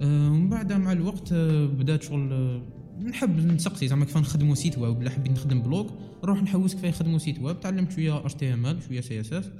ومن 0.00 0.48
بعد 0.48 0.72
مع 0.72 0.92
الوقت 0.92 1.32
آه، 1.32 1.66
بدات 1.66 2.02
شغل 2.02 2.32
آه، 2.32 2.62
نحب 3.02 3.46
نسقسي. 3.46 3.88
زعما 3.88 4.04
كيف 4.04 4.16
نخدموا 4.16 4.54
site 4.54 4.78
web 4.78 4.98
ولا 4.98 5.10
حبيت 5.10 5.32
نخدم 5.32 5.62
blog 5.62 5.86
نروح 6.24 6.42
نحوس 6.42 6.74
كيف 6.74 6.84
نخدموا 6.84 7.18
site 7.18 7.38
web 7.38 7.60
تعلمت 7.60 7.92
شوية 7.92 8.18
HTML 8.18 8.82
شوية 8.82 9.00
CSS 9.00 9.50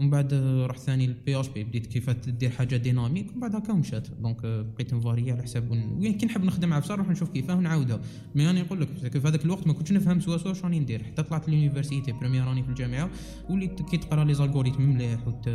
ومن 0.00 0.10
بعد 0.10 0.32
آه، 0.32 0.66
رحت 0.66 0.80
ثاني 0.80 1.06
لل 1.06 1.40
PHP 1.40 1.64
بديت 1.64 1.86
كيف 1.86 2.10
دير 2.10 2.50
حاجة 2.50 2.76
dynamique 2.76 3.30
ومن 3.30 3.40
بعد 3.40 3.56
هكا 3.56 3.72
مشات 3.72 4.08
donc 4.10 4.44
آه، 4.44 4.62
بقيت 4.62 4.94
ن 4.94 4.99
varier 4.99 5.32
على 5.32 5.42
حساب 5.42 5.70
وين 5.70 6.12
كي 6.12 6.26
نحب 6.26 6.44
نخدم 6.44 6.72
عفسه 6.72 6.94
نروح 6.94 7.08
نشوف 7.08 7.30
كيفاه 7.30 7.56
ونعاودها 7.56 8.00
mais 8.34 8.50
أنا 8.50 8.62
نقول 8.62 8.80
لك 8.80 8.88
في 8.88 9.28
هذاك 9.28 9.44
الوقت 9.44 9.66
ما 9.66 9.72
كنتش 9.72 9.92
نفهم 9.92 10.20
سوا 10.20 10.38
سوا 10.38 10.54
شراني 10.54 10.80
ندير 10.80 11.04
حتى 11.04 11.22
طلعت 11.22 11.48
l'université 11.48 12.12
première 12.12 12.44
année 12.44 12.62
في 12.62 12.68
الجامعة 12.68 13.10
وليت 13.50 13.82
كي 13.82 13.96
تقرا 13.96 14.24
les 14.24 14.34
algorithmes 14.34 14.82
مليح 14.82 15.28
وت... 15.28 15.48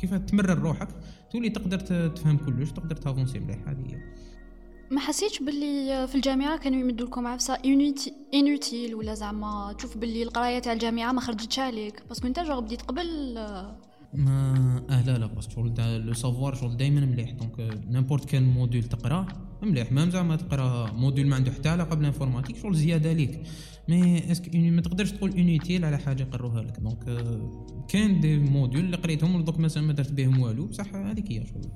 كيف 0.00 0.14
روحك. 0.40 0.88
تولي 1.32 1.50
تقدر 1.50 1.78
تفهم 2.08 2.38
كلش 2.38 2.70
تقدر 2.70 2.96
ت 2.96 3.01
avancer 3.01 3.38
مليح 3.38 3.68
هذه 3.68 3.94
هي. 3.94 4.02
ما 4.90 5.00
حسيتش 5.00 5.38
باللي 5.42 6.06
في 6.08 6.14
الجامعة 6.14 6.58
كانوا 6.58 6.80
يمدوا 6.80 7.06
لكم 7.06 7.26
عفسه 7.26 7.54
inutile 8.34 8.94
ولا 8.94 9.14
زعما 9.14 9.74
تشوف 9.78 9.96
باللي 9.96 10.22
القراية 10.22 10.58
تاع 10.58 10.72
الجامعة 10.72 11.12
ما 11.12 11.20
خرجتش 11.20 11.58
عليك؟ 11.58 12.02
parce 12.08 12.19
que 12.19 12.26
انت 12.26 12.40
déjà 12.40 12.60
بديت 12.60 12.82
قبل 12.82 13.34
آه، 13.38 13.76
ما 14.14 14.54
آه 14.90 15.02
لا 15.02 15.18
لا 15.18 15.26
بس 15.26 15.48
شغل 15.48 15.74
دا- 15.74 15.98
le 15.98 16.12
savoir 16.12 16.54
شغل 16.54 16.76
دائما 16.76 17.00
مليح. 17.00 17.30
donc 17.30 17.80
n'importe 17.90 18.24
quel 18.24 18.42
module 18.42 18.84
تقراه 18.84 19.26
مليح. 19.62 19.92
même 19.92 20.10
زعما 20.10 20.36
تقرا 20.36 20.92
module 20.92 21.28
ما 21.28 21.36
عنده 21.36 21.52
حتى 21.52 21.68
علاقة 21.68 21.94
بال 21.96 22.05
informatique 22.05 22.56
شغل 22.56 22.74
زيادة 22.74 23.12
ليك. 23.12 23.42
mais 23.88 24.32
est-ce 24.32 24.48
que 24.48 24.56
ما 24.56 24.80
تقدرش 24.80 25.10
تقول 25.12 25.30
inutile 25.30 25.84
على 25.84 25.98
حاجة 25.98 26.24
قروها 26.24 26.62
لك. 26.62 26.80
donc 26.80 27.08
آه، 27.08 27.66
كان 27.88 28.20
des 28.20 28.38
modules 28.38 28.84
اللي 28.84 28.96
قريتهم 28.96 29.44
دوك 29.44 29.58
مثلا 29.58 29.82
ما 29.82 29.92
درت 29.92 30.12
بهم 30.12 30.40
والو. 30.40 30.66
بصح 30.66 30.94
هذيك 30.94 31.32
هي 31.32 31.46
شغل. 31.46 31.70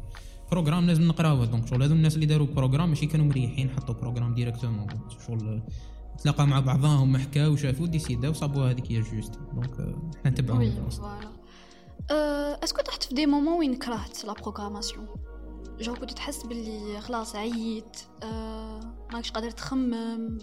programme 0.50 0.86
لازم 0.86 1.08
نقراوه. 1.08 1.46
donc 1.46 1.66
شغل 1.66 1.82
هذو 1.82 1.94
الناس 1.94 2.14
اللي 2.14 2.26
داروا 2.26 2.46
programme 2.46 2.88
ماشي 2.88 3.06
كانوا 3.06 3.26
مريحين 3.26 3.70
حطوا 3.70 3.94
بروغرام 3.94 4.34
directement. 4.34 4.86
شغل 5.26 5.62
تلاقى 6.22 6.46
مع 6.46 6.60
بعضهم 6.60 7.16
حكاو 7.16 7.52
وشافوا 7.52 7.86
ديسيداو 7.86 8.32
صابوا 8.32 8.70
هذيك 8.70 8.92
هي 8.92 9.00
juste. 9.00 9.38
donc 9.54 9.80
آه، 9.80 10.10
حنا 10.24 10.30
نتبعوهم 10.30 10.72
est-ce 12.10 12.58
que 12.58 12.82
طحت 12.82 13.02
في 13.02 13.14
des 13.14 13.26
moments 13.26 13.58
وين 13.58 13.74
كرهت 13.74 14.24
la 14.24 14.32
programmation 14.32 15.06
جو 15.80 15.94
كنت 15.94 16.10
تحس 16.10 16.46
باللي 16.46 17.00
خلاص 17.00 17.36
عييت 17.36 17.96
ماكش 19.12 19.30
قادر 19.30 19.50
تخمم 19.50 20.38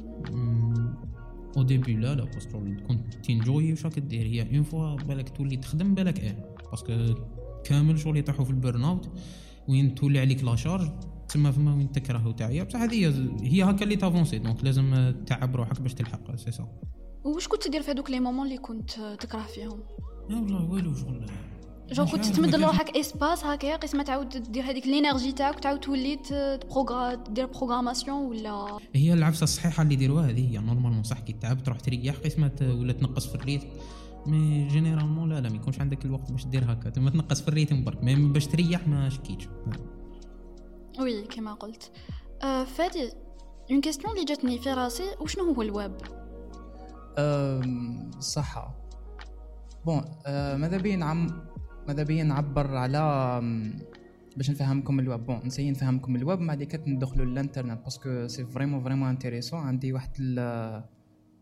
au 1.58 1.64
début 1.64 1.96
لا 1.96 2.16
لا 2.16 2.24
parce 2.24 2.46
que 2.46 2.60
كنت 2.88 3.14
ت 3.14 3.24
enjoy 3.24 3.72
واش 3.72 3.86
راك 3.86 4.00
دير 4.00 4.26
هي 4.26 4.56
une 4.56 4.64
fois 4.64 4.96
بالك 4.96 5.30
تولي 5.30 5.58
تخدم 5.58 5.96
بالك 5.96 6.20
إيه 6.20 6.56
parce 6.72 6.99
que 6.99 7.16
كامل 7.64 8.00
شغل 8.00 8.18
يطيحوا 8.18 8.46
في 8.46 8.52
ال 8.52 8.58
burn 8.58 8.84
out 8.84 9.10
وين 9.70 9.96
تولي 9.96 10.20
عليك 10.20 10.44
la 10.44 10.56
charge 10.56 10.90
تسمى 11.28 11.52
فما 11.52 11.76
وين 11.76 11.92
تكره 11.92 12.28
وتعيا 12.28 12.64
بصح 12.64 12.80
هذه 12.82 13.08
هي 13.08 13.30
هي 13.42 13.64
هكا 13.64 13.84
اللي 13.84 13.96
ت 13.96 14.01
avancer 14.01 14.40
donc 14.40 14.64
لازم 14.64 15.14
تعب 15.28 15.56
روحك 15.56 15.82
باش 15.82 15.94
تلحق 15.94 16.36
سي 16.36 16.52
سا 16.52 16.68
واش 17.24 17.48
كنت 17.48 17.64
تدير 17.64 17.82
في 17.82 17.92
هذوك 17.92 18.10
les 18.10 18.20
moments 18.20 18.46
اللي 18.46 18.58
كنت 18.58 18.92
تكره 19.20 19.42
فيهم؟ 19.42 19.84
لا 20.30 20.36
والله 20.36 20.72
والو 20.72 20.96
شغل. 20.96 21.26
جو 21.92 22.04
مش 22.04 22.12
كنت 22.12 22.26
تمد 22.26 22.56
ما 22.56 22.58
لروحك 22.58 22.98
espace 22.98 23.46
هكايا 23.46 23.76
قسمة 23.76 24.04
تعاود 24.04 24.30
دير 24.52 24.64
هذيك 24.64 24.86
ال 24.86 24.91
énergie 24.92 25.32
تاعك 25.32 25.58
وتعاود 25.58 25.80
تولي 25.80 26.20
دير 27.30 27.46
programmation 27.46 28.26
ولا؟ 28.26 28.78
هي 28.94 29.14
العفسة 29.14 29.44
الصحيحة 29.44 29.84
اللي 29.84 29.94
يديروها 29.94 30.30
هذه 30.30 30.52
هي 30.52 30.58
normalement 30.58 31.04
صح 31.04 31.20
كي 31.20 31.34
تعب 31.34 31.64
تروح 31.64 31.80
تريح 31.80 32.16
قسمة 32.16 32.52
ولا 32.62 32.94
تنقص 32.94 33.28
في 33.28 33.36
ال 33.36 33.40
rythme. 33.40 33.68
mais 34.26 34.68
généralement 34.68 35.30
لا 35.30 35.42
لا 35.42 35.50
ما 35.50 35.56
يكونش 35.56 35.80
عندك 35.80 36.06
الوقت 36.06 36.32
باش 36.32 36.46
دير 36.46 36.72
هكا. 36.72 36.90
تما 36.90 37.10
تنقص 37.10 37.42
في 37.42 37.48
ال 37.48 37.53
rythme 37.53 37.84
برك 37.84 38.04
mais 38.04 38.16
باش 38.16 38.48
تريح 38.48 38.88
ما 38.88 39.10
شكيتش. 39.10 39.48
oui 41.00 41.22
كما 41.22 41.54
قلت. 41.54 41.92
أه 42.44 42.64
فادي 42.64 43.12
une 43.72 43.82
question 43.82 44.14
اللي 44.14 44.26
جاتني 44.26 44.60
في 44.60 44.74
راسي 44.74 45.04
وشنو 45.22 45.54
هو 45.54 45.62
الويب؟ 45.62 45.96
أم، 47.18 48.12
صحة. 48.20 48.83
bon 49.86 50.02
أه، 50.26 50.58
ماذا 50.58 50.78
بيا 50.78 50.96
نعم 50.96 51.28
ماذا 51.88 52.04
بيا 52.04 52.24
نعبر 52.24 52.78
على 52.78 53.02
باش 54.38 54.52
نفهمكم 54.52 55.00
الويب؟ 55.00 55.26
bon 55.26 55.40
ن 55.46 55.49
essayer 55.49 55.72
نفهمكم 55.72 56.16
الويب 56.16 56.40
مع 56.40 56.54
ديك 56.54 56.82
ندخلوا 56.88 57.26
للانترنت 57.26 57.84
parce 57.84 58.11
que 58.11 58.28
c'est 58.28 58.46
vraiment 58.46 58.84
vraiment 58.84 59.10
intéressant. 59.10 59.60
عندي 59.60 59.94
واحد 59.94 60.16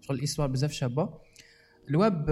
شغل 0.01 0.17
ال 0.17 0.20
histoire 0.20 0.47
بزاف 0.47 0.71
شابة. 0.71 1.09
الويب 1.89 2.25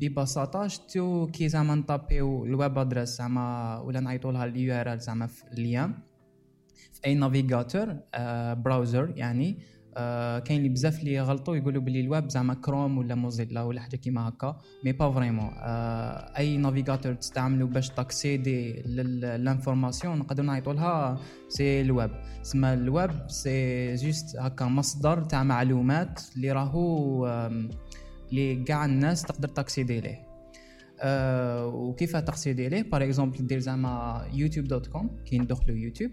ببساطة 0.00 0.66
شتو 0.66 1.26
كي 1.26 1.48
زعما 1.48 1.74
نطابيو 1.74 2.44
ال 2.44 2.53
web 2.53 2.78
adresse 2.78 3.08
زعما 3.08 3.78
ولا 3.78 4.00
نعيطوا 4.00 4.32
لها 4.32 4.44
ال 4.44 4.74
URL 4.74 5.00
زعما 5.00 5.26
في 5.26 5.44
ال 5.52 5.59
ligne 5.59 5.94
في 6.92 7.00
أي 7.06 7.14
navigateur 7.14 7.96
آه 8.14 8.54
browser 8.54 9.12
يعني 9.16 9.58
آه 9.96 10.38
كاين 10.38 10.58
اللي 10.58 10.68
بزاف 10.68 11.00
اللي 11.00 11.14
يغلطوا 11.14 11.56
يقولوا 11.56 11.82
باللي 11.82 12.00
الويب 12.00 12.30
زعما 12.30 12.54
كروم 12.54 12.98
ولا 12.98 13.14
موزيلا 13.14 13.62
ولا 13.62 13.80
حاجة 13.80 13.96
كيما 13.96 14.28
هكا 14.28 14.60
mais 14.84 14.92
pas 14.92 15.12
vraiment 15.12 15.50
أي 16.38 16.56
navigateur 16.56 17.14
تستعملوا 17.14 17.68
باش 17.68 17.90
ت 17.90 18.00
accéder 18.00 18.72
لل 18.72 18.95
information 18.95 20.18
نقدروا 20.18 20.46
نعيطوا 20.46 20.72
لها 20.72 21.18
c'est 21.48 21.80
الويب 21.80 22.10
سما 22.42 22.74
الويب 22.74 23.10
c'est 23.28 23.94
juste 23.94 24.36
هكا 24.36 24.64
مصدر 24.64 25.24
تاع 25.24 25.42
معلومات 25.42 26.20
اللي 26.36 26.52
راهو 26.52 27.26
اللي 28.30 28.64
كاع 28.64 28.84
الناس 28.84 29.22
تقدر 29.22 29.48
ت 29.48 29.55
accéder 29.55 30.00
ليه. 30.00 30.18
آه 31.00 31.66
وكيف 31.66 32.16
ت 32.16 32.23
accéder 32.23 32.68
ليه؟ 32.68 32.82
par 32.82 33.04
exemple 33.04 33.46
دير 33.46 33.58
زعما 33.58 34.24
يوتيوب 34.32 34.66
dot 34.66 34.86
com 34.86 35.16
كي 35.24 35.38
ندخلوا 35.38 35.76
يوتيوب. 35.76 36.10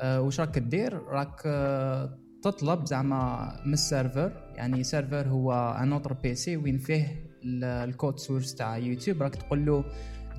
آه 0.00 0.20
واش 0.20 0.40
راك 0.40 0.58
دير؟ 0.58 1.02
راك 1.02 1.42
آه 1.46 2.18
تطلب 2.42 2.86
زعما 2.86 3.52
من 3.66 3.72
ال 3.72 3.81
server 3.81 4.32
يعني 4.54 4.84
server 4.84 5.28
هو 5.28 5.52
un 5.80 5.92
autre 5.92 6.12
PC 6.12 6.56
وين 6.56 6.78
فيه 6.78 7.26
ال- 7.44 7.64
ال 7.64 7.75
code 7.75 8.18
source 8.18 8.54
تاع 8.54 8.76
يوتيوب. 8.78 9.22
راك 9.22 9.34
تقول 9.34 9.66
له 9.66 9.84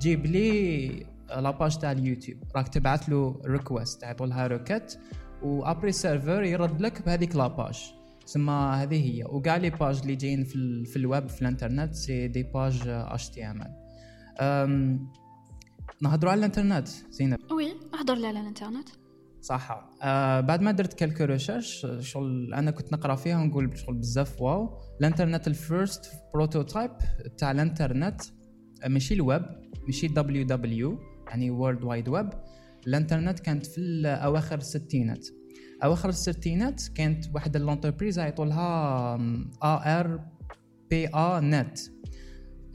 جيب 0.00 0.26
لي 0.26 0.88
la 1.28 1.45
page 1.45 1.78
تاع 1.78 1.92
اليوتيوب. 1.92 2.38
راك 2.56 2.68
تبعث 2.68 3.08
له 3.08 3.40
request 3.46 4.00
تعيطوا 4.00 4.26
لها 4.26 4.46
و 5.42 5.50
après 5.50 5.88
ال 5.88 5.96
server 5.96 6.42
يرد 6.42 6.80
لك 6.80 7.02
بهذيك 7.06 7.36
la 7.36 7.55
page 7.55 7.92
سما 8.26 8.82
هذه 8.82 9.14
هي. 9.18 9.24
وكاع 9.24 9.56
les 9.56 9.70
pages 9.70 10.00
اللي 10.00 10.16
جايين 10.16 10.44
في, 10.44 10.84
في 10.84 10.96
الويب 10.96 11.28
في 11.28 11.42
الانترنت 11.42 11.94
c'est 11.94 12.42
des 12.42 12.82
pages 12.86 13.28
HTML. 13.28 14.98
نهضروا 16.02 16.32
على 16.32 16.38
الانترنت 16.38 16.88
زينب. 16.88 17.38
oui 17.52 17.74
لي 18.18 18.26
على 18.26 18.40
الانترنت. 18.40 18.88
صح. 19.44 19.90
آه 20.02 20.40
بعد 20.40 20.62
ما 20.62 20.72
درت 20.72 20.92
quelques 20.94 21.24
recherches 21.24 21.86
شغل 22.00 22.54
أنا 22.54 22.70
كنت 22.70 22.92
نقرأ 22.92 23.14
فيها 23.14 23.38
ونقول 23.38 23.78
شغل 23.78 23.94
بزاف 23.94 24.40
wow. 24.42 24.78
الإنترنت 25.00 25.46
ال 25.46 25.57
first 25.57 26.12
prototype 26.34 26.90
تاع 27.38 27.50
الإنترنت 27.50 28.20
آه، 28.84 28.88
ماشي 28.88 29.14
الويب 29.14 29.42
ماشي 29.86 30.08
WW 30.08 30.98
يعني 31.28 31.50
world 31.50 31.84
wide 31.84 32.08
web 32.08 32.30
الإنترنت 32.86 33.40
كانت 33.40 33.66
في 33.66 34.06
اواخر 34.06 34.58
الستينات. 34.58 35.26
أواخر 35.84 36.08
الستينات 36.08 36.82
كانت 36.94 37.24
واحد 37.34 37.56
ال 37.56 37.62
entreprise 37.62 38.18
عيطوا 38.18 38.44
لها 38.44 39.18
ARPANET 39.62 41.78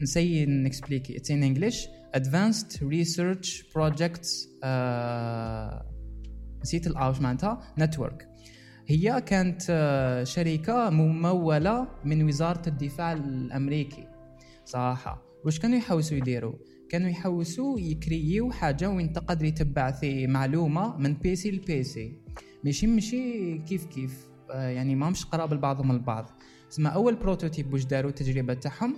ن 0.02 0.07
essayer 0.07 0.46
ن 0.46 0.53
expliquer 0.53 1.18
it's 1.18 1.32
in 1.32 1.44
English 1.44 1.88
Advanced 2.14 2.84
Research 2.88 3.64
Projects 3.76 4.48
نسيت 6.62 6.88
الاوش 6.88 7.22
معناتها 7.22 7.74
network 7.80 8.30
هي 8.88 9.22
كانت 9.22 9.62
آه، 9.70 10.24
شركة 10.24 10.90
ممولة 10.90 11.88
من 12.06 12.24
وزارة 12.24 12.70
الدفاع 12.70 13.14
الأمريكي. 13.14 14.08
صح 14.66 15.22
واش 15.46 15.60
كانوا 15.60 15.78
يحوسوا 15.78 16.18
يديروا؟ 16.18 16.54
كانوا 16.90 17.10
يحوسوا 17.10 17.80
يكرييو 17.80 18.52
حاجة 18.52 18.90
وين 18.90 19.14
تقدر 19.14 19.46
تبعث 19.46 20.28
معلومة 20.28 20.98
من 20.98 21.14
PC 21.14 21.52
ل 21.52 21.72
PC 21.72 22.14
ماشي 22.64 22.88
ماشي 22.88 23.58
كيف 23.58 23.86
كيف. 23.86 24.30
آه 24.52 24.70
يعني 24.70 24.96
ما 24.96 25.10
مش 25.10 25.26
قراب 25.26 25.54
لبعضهم 25.54 25.92
البعض. 25.92 26.30
تسمى 26.70 26.90
أول 26.90 27.16
prototype 27.16 27.74
واش 27.74 27.86
داروا 27.86 28.10
التجربة 28.10 28.54
تاعهم؟ 28.54 28.96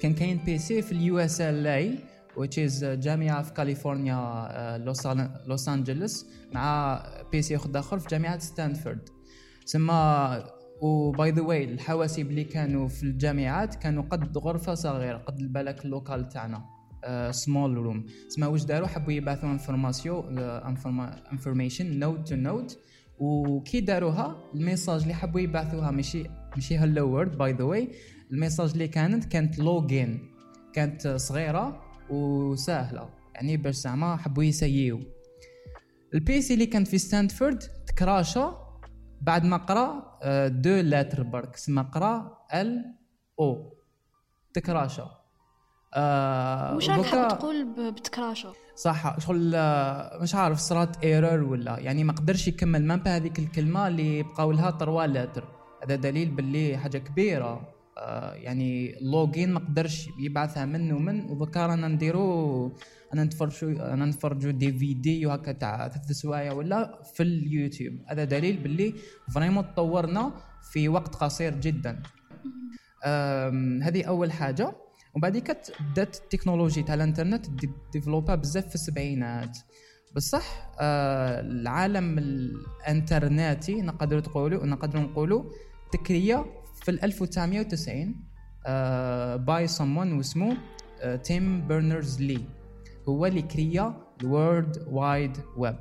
كان 0.00 0.14
كاين 0.14 0.40
PC 0.46 0.82
في 0.82 1.40
ال 1.40 1.66
UCLA 1.66 1.98
which 2.36 2.58
is 2.58 2.84
جامعة 2.84 3.42
في 3.42 3.52
كاليفورنيا 3.52 4.78
لوس 4.78 5.06
لوس 5.46 5.68
انجلوس 5.68 6.26
مع 6.54 7.02
PC 7.32 7.56
اخر 7.56 7.78
اخر 7.78 7.98
في 7.98 8.08
جامعة 8.08 8.38
ستانفورد 8.38 9.08
سما 9.64 10.44
و 10.80 10.97
by 10.97 11.30
the 11.30 11.42
way 11.42 11.64
الحواسيب 11.64 12.30
اللي 12.30 12.44
كانوا 12.44 12.88
في 12.88 13.02
الجامعات 13.02 13.74
كانوا 13.74 14.02
قد 14.02 14.38
غرفة 14.38 14.74
صغيرة 14.74 15.18
قد 15.18 15.38
البلك 15.38 15.84
ال 15.84 15.91
local 15.91 16.28
تاعنا 16.28 16.64
small 17.30 17.76
room 17.76 18.06
سما 18.28 18.46
واش 18.46 18.64
داروا؟ 18.64 18.86
حبوا 18.86 19.12
يبعثوا 19.12 19.50
information 19.50 20.38
information 21.32 21.98
node 21.98 22.24
to 22.24 22.34
node 22.36 22.72
وكي 23.18 23.80
داروها 23.80 24.36
ال 24.54 24.60
message 24.60 25.02
اللي 25.02 25.14
حبوا 25.14 25.40
يبعثوها 25.40 25.90
ماشي 25.90 26.24
ماشي 26.54 26.78
hello 26.78 27.08
world 27.08 27.38
by 27.38 27.52
the 27.52 27.64
way 27.64 27.88
ال 28.30 28.35
message 28.35 28.70
اللي 28.70 28.88
كانت 28.88 29.24
كانت 29.24 29.58
login 29.58 30.30
كانت 30.72 31.08
صغيرة. 31.08 31.89
وسهلة. 32.10 33.08
يعني 33.34 33.56
باش 33.56 33.74
زعما 33.74 34.16
حبوا 34.16 34.44
يسيو 34.44 35.00
ال 36.14 36.27
PC 36.27 36.54
اللي 36.54 36.66
كان 36.66 36.84
في 36.84 36.98
ستانفورد 36.98 37.58
تكراشا 37.58 38.66
بعد 39.20 39.44
ما 39.44 39.56
قرا 39.56 40.18
deux 40.48 40.70
lettres 40.80 41.22
برك 41.22 41.56
سما 41.56 41.82
قرا 41.82 42.38
L 42.54 42.84
O. 43.40 43.72
تكراشا. 44.54 45.10
آه 45.94 46.76
وش 46.76 46.90
راك 46.90 47.06
حاب 47.06 47.28
تقول 47.38 47.90
بتكراشا؟ 47.92 48.52
صح 48.76 49.18
شغل 49.20 49.52
آه، 49.54 50.18
مش 50.22 50.34
عارف 50.34 50.58
صرات 50.58 51.04
error 51.04 51.42
ولا. 51.42 51.78
يعني 51.78 52.04
ما 52.04 52.12
قدرش 52.12 52.48
يكمل 52.48 52.84
ما 52.84 53.02
هذيك 53.06 53.38
الكلمة 53.38 53.88
اللي 53.88 54.22
بقاو 54.22 54.52
لها 54.52 54.70
trois 54.70 55.06
lettres. 55.06 55.44
هذا 55.84 55.96
دليل 55.96 56.30
باللي 56.30 56.76
حاجة 56.76 56.98
كبيرة. 56.98 57.44
آه 57.44 57.79
يعني 58.32 58.98
login 59.00 59.52
ما 59.52 59.60
قدرش 59.60 60.08
يبعثها 60.18 60.64
من 60.64 60.92
ومن. 60.92 61.30
وذكر 61.30 61.74
أنا 61.74 61.88
نديرو 61.88 62.72
أنا 63.14 63.24
نتفرجوا 63.24 63.94
أنا 63.94 64.04
نتفرجوا 64.06 64.50
des 64.52 64.72
vidéos 64.72 65.30
هكا 65.30 65.52
تاع 65.52 65.88
ثلاث 65.88 66.12
سوايع 66.12 66.52
ولا 66.52 67.02
في 67.14 67.22
اليوتيوب. 67.22 67.94
هذا 68.06 68.24
دليل 68.24 68.56
باللي 68.56 68.94
vraiment 69.34 69.64
تطورنا 69.64 70.32
في 70.72 70.88
وقت 70.88 71.14
قصير 71.14 71.54
جدا. 71.54 72.02
هذه 73.82 74.04
أول 74.04 74.32
حاجة. 74.32 74.76
وبعد 75.14 75.36
بدأت 75.36 76.16
التكنولوجيا 76.16 76.82
تاع 76.82 76.94
الإنترنت 76.94 77.46
développer 77.92 78.34
بزاف 78.34 78.68
في 78.68 78.74
السبعينات. 78.74 79.58
بصح 80.16 80.72
آه 80.80 81.40
العالم 81.40 82.18
الإنترنتي 82.18 83.82
نقدر 83.82 84.20
تقولوا 84.20 84.66
نقدر 84.66 85.00
نقولوا 85.00 85.44
تكرية 85.92 86.46
في 86.82 86.90
1990 86.90 88.16
آه 88.66 89.36
by 89.36 89.66
someone 89.66 90.12
واسمه 90.12 90.56
تيم 91.22 91.68
بيرنرز 91.68 92.20
لي 92.20 92.44
هو 93.08 93.26
اللي 93.26 93.42
كريا 93.42 93.94
ال 94.20 94.31
world 94.31 94.86
wide 94.88 95.36
web 95.56 95.76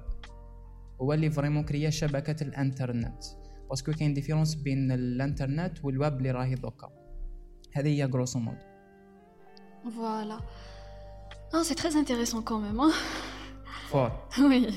هو 1.02 1.14
اللي 1.14 1.30
vraiment 1.30 1.64
كريا 1.64 1.90
شبكة 1.90 2.44
الإنترنت 2.44 3.24
parce 3.70 3.83
que 3.83 3.92
كاين 3.92 4.14
différence 4.14 4.56
بين 4.56 4.92
الإنترنت 4.92 5.86
والويب 5.86 6.18
اللي 6.18 6.32
راهي 6.32 6.56
دوكا 6.56 6.90
هذه 7.74 7.88
هي 7.88 8.06
grosso 8.06 8.40
modo 8.40 8.58
Voilà. 9.86 10.40
Non, 11.54 11.64
c'est 11.64 11.76
très 11.76 11.96
intéressant 11.96 12.42
quand 12.42 12.60
même. 12.60 12.80
Hein 12.80 12.92
Fort. 13.90 14.12
oui. 14.40 14.68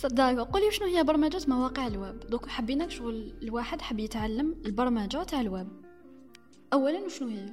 صدق. 0.00 0.50
قولي 0.52 0.70
شنو 0.70 0.86
هي 0.86 1.04
برمجة 1.04 1.40
مواقع 1.48 1.86
الويب؟ 1.86 2.20
دوك 2.20 2.48
حبيناك 2.48 2.90
شغل 2.90 3.34
الواحد 3.42 3.80
حب 3.80 3.98
يتعلم 3.98 4.62
البرمجة 4.66 5.22
تاع 5.22 5.40
الويب. 5.40 5.68
أولا 6.72 6.98
وشنو 6.98 7.28
هي؟ 7.28 7.46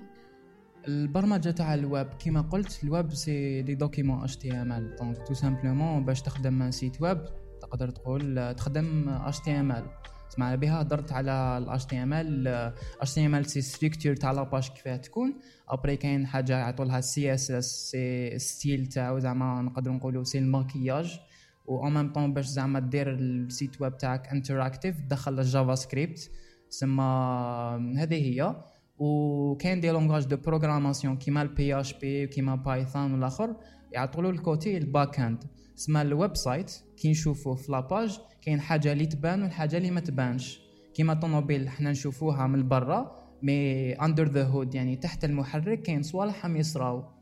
البرمجة 0.88 1.50
تاع 1.50 1.74
الويب 1.74 2.08
كيما 2.08 2.42
قلت 2.42 2.84
الويب 2.84 3.14
c'est 3.14 3.62
des 3.62 3.76
documents 3.76 4.38
HTML. 4.38 4.96
donc 4.96 5.28
tout 5.28 5.34
simplement 5.34 6.06
باش 6.06 6.22
تخدم 6.22 6.72
site 6.72 7.02
web 7.02 7.26
تقدر 7.62 7.90
تقول 7.90 8.56
تخدم 8.56 9.10
HTML. 9.10 9.86
تسمع 10.30 10.56
بها 10.56 10.82
هضرت 10.82 11.12
على 11.12 11.58
ال 11.58 11.80
HTML 11.80 13.08
HTML 13.08 13.48
c'est 13.48 13.62
structure 13.62 14.16
تاع 14.16 14.32
la 14.32 14.45
page 14.45 14.70
كيفاه 14.70 14.98
تكون. 14.98 15.40
après 15.70 15.98
كاين 15.98 16.28
حاجة 16.28 16.58
يعطوا 16.58 16.86
لها 16.86 17.02
CSS 17.02 17.34
c'est 17.34 17.52
style 17.52 18.88
تاعو 18.88 19.20
زعما 19.20 19.62
نقدروا 19.62 19.96
نقولوا 19.96 20.24
c'est 20.24 20.38
الماكياج 20.38 21.20
و 21.68 21.88
en 21.88 21.94
même 21.94 22.14
temps 22.14 22.34
باش 22.34 22.46
زعما 22.46 22.80
دير 22.80 23.14
ال 23.14 23.27
site 23.27 23.82
web 23.82 23.98
تاعك 23.98 24.28
interactif 24.28 25.02
دخل 25.02 25.40
ال 25.40 25.76
JavaScript 25.76 26.32
سما 26.70 27.94
هذه 27.98 28.16
هي. 28.16 28.56
وكاين 29.00 29.80
des 29.80 29.92
langages 29.92 30.26
de 30.26 30.38
programmation 30.38 31.18
كيما 31.18 31.42
ال 31.42 31.80
PHP 31.80 32.28
كيما 32.28 32.56
Python 32.56 33.14
والاخر 33.14 33.56
يعطوا 33.94 34.24
له 34.24 34.30
ال 34.30 34.39
côté 34.39 34.78
ال 34.78 34.86
back 34.86 35.20
end. 35.20 35.44
سما 35.76 36.02
ال 36.02 36.36
website 36.36 36.72
كي 36.98 37.12
نشوفوه 37.12 37.56
في 37.56 37.72
la 37.72 37.88
page 37.88 38.20
كاين 38.42 38.62
حاجة 38.62 38.92
اللي 38.92 39.06
تبان 39.06 39.44
والحاجة 39.44 39.78
اللي 39.78 39.92
ما 39.92 40.00
تبانش. 40.00 40.60
كيما 40.94 41.14
طوموبيل 41.14 41.70
حنا 41.70 41.92
نشوفوها 41.92 42.48
من 42.48 42.68
برا 42.68 43.28
mais 43.44 43.94
under 43.94 44.28
the 44.28 44.44
hood 44.44 44.76
يعني 44.76 44.96
تحت 44.96 45.26
المحرك 45.26 45.82
كاين 45.82 46.04
صوالح 46.04 46.46
هم 46.46 46.58
يصراو. 46.58 47.17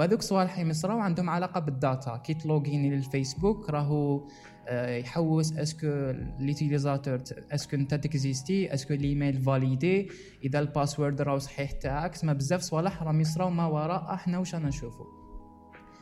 وهذوك 0.00 0.22
صوالح 0.22 0.58
يصراو 0.58 0.98
عندهم 0.98 1.30
علاقة 1.30 1.60
بال 1.60 1.76
data. 1.76 2.16
كي 2.16 2.34
تلوغيني 2.34 2.90
للفيسبوك 2.90 3.70
راهو 3.70 4.28
آه، 4.68 4.96
يحوس 4.96 5.52
اسكو 5.52 6.12
ليتيليزاتور 6.38 7.18
اسكو 7.52 7.76
انت 7.76 7.94
تكزيستي 7.94 8.74
اسكو 8.74 8.94
الإيميل 8.94 9.40
فاليدي. 9.40 10.08
إذا 10.44 10.58
ال 10.58 10.65
password 10.65 11.22
راهو 11.22 11.38
صحيح 11.38 11.72
تاعك 11.72 12.14
سما 12.14 12.32
بزاف 12.32 12.60
صوالح 12.60 13.02
راهم 13.02 13.20
يصراو 13.20 13.50
ما 13.50 13.66
وراء 13.66 14.14
أحنا 14.14 14.38
واش 14.38 14.54
أنا 14.54 14.68
نشوفو؟ 14.68 15.04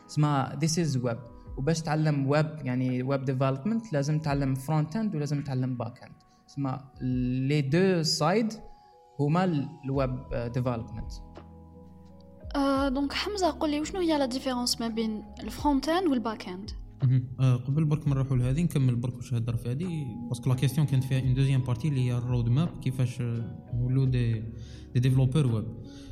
سما 0.07 0.57
this 0.59 0.79
is 0.79 0.97
web 0.97 1.17
وباش 1.57 1.81
تعلم 1.81 2.29
ويب 2.29 2.49
يعني 2.63 3.03
web 3.03 3.25
development 3.25 3.93
لازم 3.93 4.19
تعلم 4.19 4.55
front 4.55 4.95
end 4.95 5.15
ولازم 5.15 5.43
تعلم 5.43 5.77
back 5.77 6.03
end 6.03 6.15
تسمى 6.47 6.79
les 7.47 7.61
deux 7.61 8.03
side 8.03 8.53
هما 9.19 9.43
الويب 9.85 10.51
ديفلوبمنت 10.53 11.11
دونك 12.93 13.13
حمزه 13.13 13.51
قول 13.59 13.71
لي 13.71 13.79
وشنو 13.79 13.99
هي 13.99 14.17
la 14.17 14.25
différence 14.25 14.81
ما 14.81 14.87
بين 14.87 15.23
ال 15.43 15.51
front 15.51 15.89
end 15.89 16.07
وال 16.07 16.21
back 16.21 16.49
end 16.49 16.71
قبل 17.39 17.85
برك 17.85 18.07
ما 18.07 18.15
نروحوا 18.15 18.37
لهذه 18.37 18.61
نكمل 18.61 18.95
برك 18.95 19.17
واش 19.17 19.33
هضر 19.33 19.57
في 19.57 19.71
هذه 19.71 20.05
parce 20.29 20.41
que 20.41 20.49
la 20.49 20.55
question 20.55 20.87
كانت 20.87 21.03
فيها 21.03 21.19
en 21.19 21.33
deuxième 21.33 21.61
partie 21.61 21.87
اللي 21.87 22.01
هي 22.01 22.17
ال 22.17 22.49
roadmap 22.49 22.79
كيفاش 22.83 23.21
نولوا 23.73 24.05
des 24.05 24.33
des 24.93 24.99
développeurs 24.99 25.47
web 25.47 25.65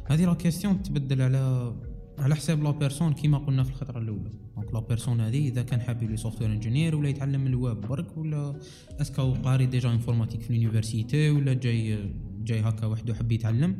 هذه 0.06 0.26
la 0.26 0.34
question 0.34 0.84
تبدل 0.84 1.22
على 1.22 1.74
على 2.20 2.36
حساب 2.36 2.64
la 2.64 2.72
personne 2.72 3.14
كيما 3.14 3.38
قلنا 3.38 3.64
في 3.64 3.70
الخطرة 3.70 4.00
الأولى. 4.00 4.32
donc 4.56 4.74
la 4.74 4.80
personne 4.80 5.22
هذه 5.22 5.48
إذا 5.48 5.62
كان 5.62 5.82
حاب 5.82 6.04
يولي 6.04 6.18
software 6.18 6.52
engineer 6.52 6.96
ولا 6.96 7.10
يتعلم 7.10 7.48
الويب 7.48 7.82
برك 7.82 8.18
ولا 8.18 8.60
est-ce 9.02 9.23
que 9.23 9.34
قاري 9.34 9.66
déjà 9.66 9.92
informatique 9.92 10.42
في 10.42 10.50
ال 10.50 10.57
université 10.57 11.30
ولا 11.30 11.54
جاي 11.54 12.12
جاي 12.44 12.62
هكا 12.62 12.86
وحده 12.86 13.14
حاب 13.14 13.32
يتعلم. 13.32 13.80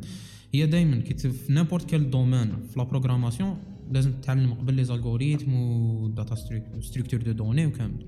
هي 0.54 0.66
دائما 0.66 1.00
كي 1.00 1.14
في 1.14 1.52
n'importe 1.52 1.90
quel 1.90 2.10
domaine 2.10 2.48
في 2.48 2.78
la 2.78 2.84
programmation 2.84 3.56
لازم 3.92 4.12
تتعلم 4.12 4.54
قبل 4.54 4.74
les 4.74 4.84
algorithmes 4.84 5.54
و 5.54 5.70
data 5.70 6.34
structure 6.80 7.22
de 7.22 7.32
données 7.32 7.66
وكامل 7.66 8.06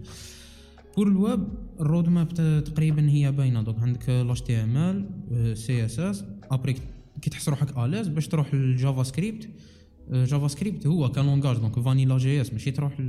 pour 0.97 1.09
ال 1.09 1.17
web 1.17 1.41
ال 1.41 1.49
roadmap 1.81 2.29
تقريبا 2.65 3.11
هي 3.11 3.33
باينة. 3.33 3.63
donc 3.63 3.79
عندك 3.79 4.09
لاش 4.09 4.41
تي 4.41 4.57
ام 4.57 4.77
ال 4.77 5.59
سي 5.59 5.85
اس 5.85 5.99
اس 5.99 6.25
après 6.51 6.75
كي 7.23 7.31
تحس 7.31 7.49
روحك 7.49 7.79
à 7.79 7.83
l'aise 7.83 8.09
باش 8.09 8.29
تروح 8.29 8.55
لل 8.55 9.03
JavaScript. 9.03 9.49
JavaScript 10.13 10.87
هو 10.87 11.11
ك 11.11 11.57
langage 11.57 11.81
donc 11.81 12.19
vanilla 12.19 12.41
JS 12.41 12.53
ماشي 12.53 12.71
تروح 12.71 13.01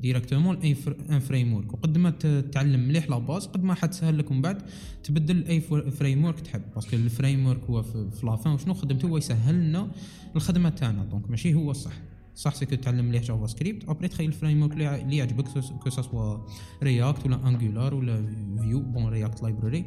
directement 0.00 0.74
un 1.10 1.18
framework 1.18 1.72
وقد 1.72 1.98
ما 1.98 2.10
تتعلم 2.10 2.88
مليح 2.88 3.10
la 3.10 3.18
base 3.18 3.46
قد 3.46 3.64
ما 3.64 3.74
حتسهل 3.74 4.18
لك 4.18 4.32
من 4.32 4.42
بعد 4.42 4.62
تبدل 5.04 5.44
أي 5.44 5.60
framework 5.90 6.40
تحب. 6.40 6.62
parce 6.74 6.86
que 6.86 6.94
ال 6.94 6.96
framework 6.96 7.64
هو 7.70 7.82
في 7.82 8.26
la 8.26 8.36
fin 8.36 8.52
وشنو 8.52 8.74
خدمته؟ 8.74 9.08
هو 9.08 9.16
يسهل 9.16 9.54
لنا 9.54 9.90
الخدمه 10.36 10.68
تاعنا. 10.68 11.04
donc 11.04 11.30
ماشي 11.30 11.54
هو 11.54 11.70
الصح. 11.70 11.92
صح 12.34 12.54
c'est 12.54 12.66
que 12.66 12.74
تعلم 12.74 13.04
مليح 13.04 13.22
JavaScript 13.22 13.88
après 13.88 14.08
تخيل 14.08 14.28
ال 14.28 14.62
framework 14.62 14.72
اللي 14.72 15.16
يعجبك 15.16 15.48
que 15.82 15.90
ce 15.90 16.06
soit 16.06 16.38
React 16.82 17.26
ولا 17.26 17.48
Angular 17.48 17.94
ولا 17.94 18.26
Vue 18.60 18.80
bon 18.80 19.08
React 19.08 19.42
library 19.42 19.84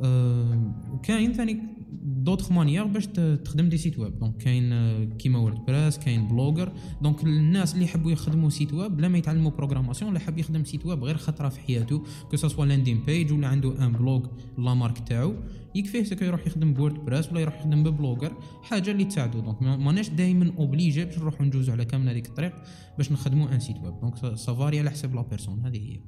وكاين 0.00 1.32
ثاني 1.32 1.58
d'autres 2.02 2.52
manières 2.52 2.84
باش 2.84 3.06
تخدم 3.44 3.68
des 3.68 3.76
sites 3.76 3.98
web. 3.98 4.18
donc 4.18 4.36
كاين 4.36 4.72
آه، 4.72 5.04
كيما 5.04 5.38
WordPress 5.38 5.98
كاين 5.98 6.28
Blogger 6.28 6.72
donc 7.02 7.22
الناس 7.24 7.74
اللي 7.74 7.84
يحبوا 7.84 8.10
يخدموا 8.10 8.50
site 8.50 8.72
web 8.74 8.96
بلا 8.96 9.08
ما 9.08 9.18
يتعلموا 9.18 9.50
programmation 9.50 10.10
ولا 10.10 10.18
حاب 10.20 10.38
يخدم 10.38 10.64
site 10.64 10.86
web 10.86 11.04
غير 11.04 11.16
خطرة 11.16 11.48
في 11.48 11.60
حياته 11.60 12.02
que 12.30 12.36
ce 12.36 12.46
soit 12.46 12.66
landing 12.66 13.00
page 13.06 13.32
ولا 13.32 13.48
عنده 13.48 13.86
un 13.86 13.92
blog 13.92 14.26
la 14.58 14.74
marque 14.74 14.98
تاعو. 15.08 15.34
يكفيه 15.74 16.02
est-ce 16.02 16.17
que 16.17 16.24
يروح 16.24 16.46
يخدم 16.46 16.74
ب 16.74 16.94
WordPress 16.94 17.30
ولا 17.32 17.40
يروح 17.40 17.58
يخدم 17.60 17.82
ب 17.82 17.88
Blogger 17.88 18.32
حاجة 18.62 18.90
اللي 18.90 19.04
تساعدو 19.04 19.40
donc 19.40 19.62
ما- 19.62 19.76
ماناش 19.76 20.08
دائما 20.08 20.52
obligés 20.58 21.04
باش 21.04 21.18
نروحوا 21.18 21.46
ندوزو 21.46 21.72
على 21.72 21.84
كامل 21.84 22.08
هذيك 22.08 22.26
الطريق 22.26 22.52
باش 22.96 23.12
نخدموا 23.12 23.54
un 23.54 23.60
site 23.60 23.76
web 23.84 24.00
donc 24.00 24.34
ça 24.36 24.48
varie 24.48 24.78
على 24.80 24.90
حسب 24.90 25.14
la 25.14 25.22
personne 25.22 25.60
هذه 25.60 25.76
هي. 25.78 26.00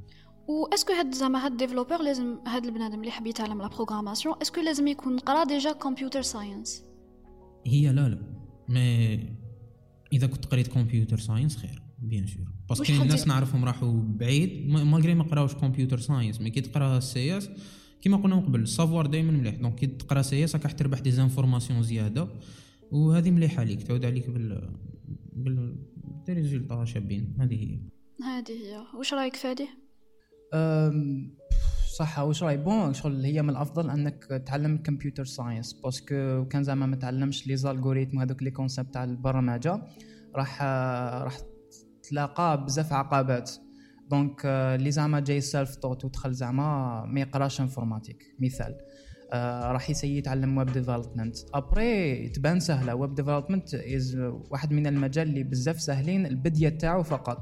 و 0.48 0.66
est-ce 0.74 0.86
que 0.86 0.92
هاد 0.92 1.14
زعما 1.14 1.44
هاد 1.44 1.56
developer 1.56 2.02
لازم 2.02 2.38
هاد 2.46 2.64
البنادم 2.64 3.00
اللي 3.00 3.10
حاب 3.10 3.26
يتعلم 3.26 3.62
la 3.62 3.68
programmation 3.68 4.34
est-ce 4.42 4.54
que 4.54 4.60
لازم 4.60 4.88
يكون 4.88 5.18
قرا 5.18 5.44
déjà 5.44 5.72
computer 5.72 6.22
science 6.22 6.82
هي 7.66 7.92
لا 7.92 8.08
لا 8.08 8.18
ما 8.68 9.18
إذا 10.12 10.26
كنت 10.26 10.46
قريت 10.46 10.66
computer 10.68 11.18
science 11.18 11.56
خير 11.56 11.82
bien 11.98 12.26
sûr 12.26 12.46
parce 12.68 12.89
que 12.90 13.02
الناس 13.02 13.26
نعرفهم 13.28 13.64
راحوا 13.64 13.92
بعيد 14.02 14.68
ما- 14.68 14.84
malgré 14.84 15.14
ما 15.14 15.24
قراوش 15.24 15.54
computer 15.54 15.98
science 15.98 16.40
mais 16.40 16.50
كي 16.50 16.60
تقرا 16.60 17.00
CS 17.00 17.50
كيما 18.02 18.16
قلنا 18.16 18.36
من 18.36 18.42
قبل 18.42 18.60
ال 18.60 18.67
savoir 18.67 19.06
دائما 19.06 19.32
مليح. 19.32 19.54
donc 19.54 19.74
كي 19.74 19.86
تقرا 19.86 20.22
CS 20.22 20.54
راك 20.56 20.72
تربح 20.78 20.98
des 21.00 21.10
informations 21.10 21.82
زيادة. 21.82 22.28
وهذه 22.90 23.30
مليحة 23.30 23.64
ليك 23.64 23.82
تعود 23.82 24.04
عليك 24.04 24.30
بال 24.30 24.70
بال 25.32 25.76
des 26.26 26.32
résultats 26.32 26.84
شابين. 26.84 27.36
هذه 27.40 27.54
هي. 27.54 27.78
هذه 28.24 28.50
هي. 28.52 28.84
واش 28.98 29.14
رأيك 29.14 29.36
فادي؟ 29.36 29.68
صح 31.98 32.18
واش 32.18 32.42
راي 32.42 32.56
bon 32.56 32.94
شغل 32.94 33.24
هي 33.24 33.42
من 33.42 33.50
الأفضل 33.50 33.90
أنك 33.90 34.24
تعلم 34.46 34.74
ال 34.74 34.80
computer 34.80 35.24
science 35.24 35.72
parce 35.72 36.17
que 36.17 36.44
كان 36.44 36.62
زعما 36.62 36.86
ما 36.86 36.96
تعلمش 36.96 37.46
les 37.46 37.56
algorithmes 37.56 38.18
هذوك 38.18 38.42
les 38.42 38.50
concepts 38.50 38.94
تاع 38.94 39.04
البرمجة 39.04 39.82
راح 40.34 40.62
راح 41.22 41.38
تلاقى 42.02 42.64
بزاف 42.64 42.92
عقبات. 42.92 43.50
donc 44.10 44.42
آه، 44.44 44.74
اللي 44.74 44.90
زعما 44.90 45.20
جاي 45.20 45.40
self-taught 45.40 46.04
ودخل 46.04 46.32
زعما 46.32 47.04
ما 47.04 47.20
يقراش 47.20 47.60
informatique 47.60 48.36
مثال. 48.40 48.74
آه، 49.32 49.72
راح 49.72 49.90
يسيي 49.90 50.18
يتعلم 50.18 50.58
web 50.58 50.72
development 50.72 51.36
après 51.54 52.28
تبان 52.28 52.60
سهلة. 52.60 52.94
web 52.94 53.14
development 53.14 53.74
is 53.74 54.16
واحد 54.50 54.72
من 54.72 54.86
المجال 54.86 55.28
اللي 55.28 55.42
بزاف 55.42 55.80
ساهلين 55.80 56.26
ال 56.26 56.33
début 56.33 56.68
تاعو 56.68 57.02
فقط. 57.02 57.38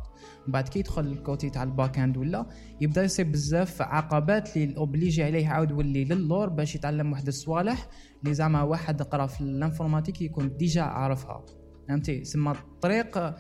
بعد 0.49 0.69
كي 0.69 0.79
يدخل 0.79 1.07
ال 1.07 1.16
côté 1.16 1.51
تاع 1.51 1.63
ال 1.63 1.70
back 1.70 1.99
end 1.99 2.17
ولا 2.17 2.47
يبدأ 2.81 3.03
يصيب 3.03 3.33
بزاف 3.33 3.83
عقبات 3.83 4.57
اللي 4.57 4.77
obligé 4.77 5.25
عليه 5.25 5.49
عاود 5.49 5.71
يولي 5.71 6.05
للور 6.05 6.49
باش 6.49 6.75
يتعلم 6.75 7.13
واحد 7.13 7.27
الصوالح 7.27 7.89
اللي 8.23 8.35
زعما 8.35 8.63
واحد 8.63 9.03
قرا 9.03 9.27
في 9.27 9.41
ال 9.41 9.47
informatique 9.47 10.23
يكون 10.23 10.57
déjà 10.57 10.83
عارفها. 10.83 11.45
فهمتي؟ 11.89 12.25
سما 12.25 12.53
الطريق 12.53 13.35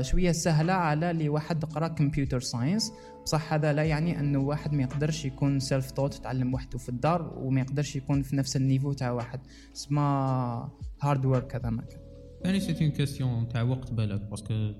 شوية 0.00 0.32
سهلة 0.32 0.72
على 0.72 1.10
اللي 1.10 1.28
واحد 1.28 1.64
قرأ 1.64 1.88
computer 1.88 2.40
science 2.40 2.92
بصح 3.24 3.52
هذا 3.52 3.72
لا 3.72 3.84
يعني 3.84 4.20
أنه 4.20 4.38
واحد 4.38 4.72
ما 4.72 4.82
يقدرش 4.82 5.24
يكون 5.24 5.60
self-taught 5.60 6.16
يتعلم 6.16 6.54
وحده 6.54 6.78
في 6.78 6.88
الدار 6.88 7.34
وما 7.36 7.60
يقدرش 7.60 7.96
يكون 7.96 8.22
في 8.22 8.36
نفس 8.36 8.56
ال 8.56 8.61
niveau 8.61 8.92
تاع 8.92 9.10
واحد. 9.10 9.40
سما 9.76 10.00
hard 11.02 11.26
work 11.26 11.54
هذا 11.54 11.70
ما 11.70 11.82
كان 11.82 12.00
ثاني 12.44 12.60
c'est 12.60 12.96
question 12.96 13.48
تاع 13.48 13.62
وقت 13.62 13.92
بالك 13.92 14.20
parce 14.20 14.53
que 14.53 14.72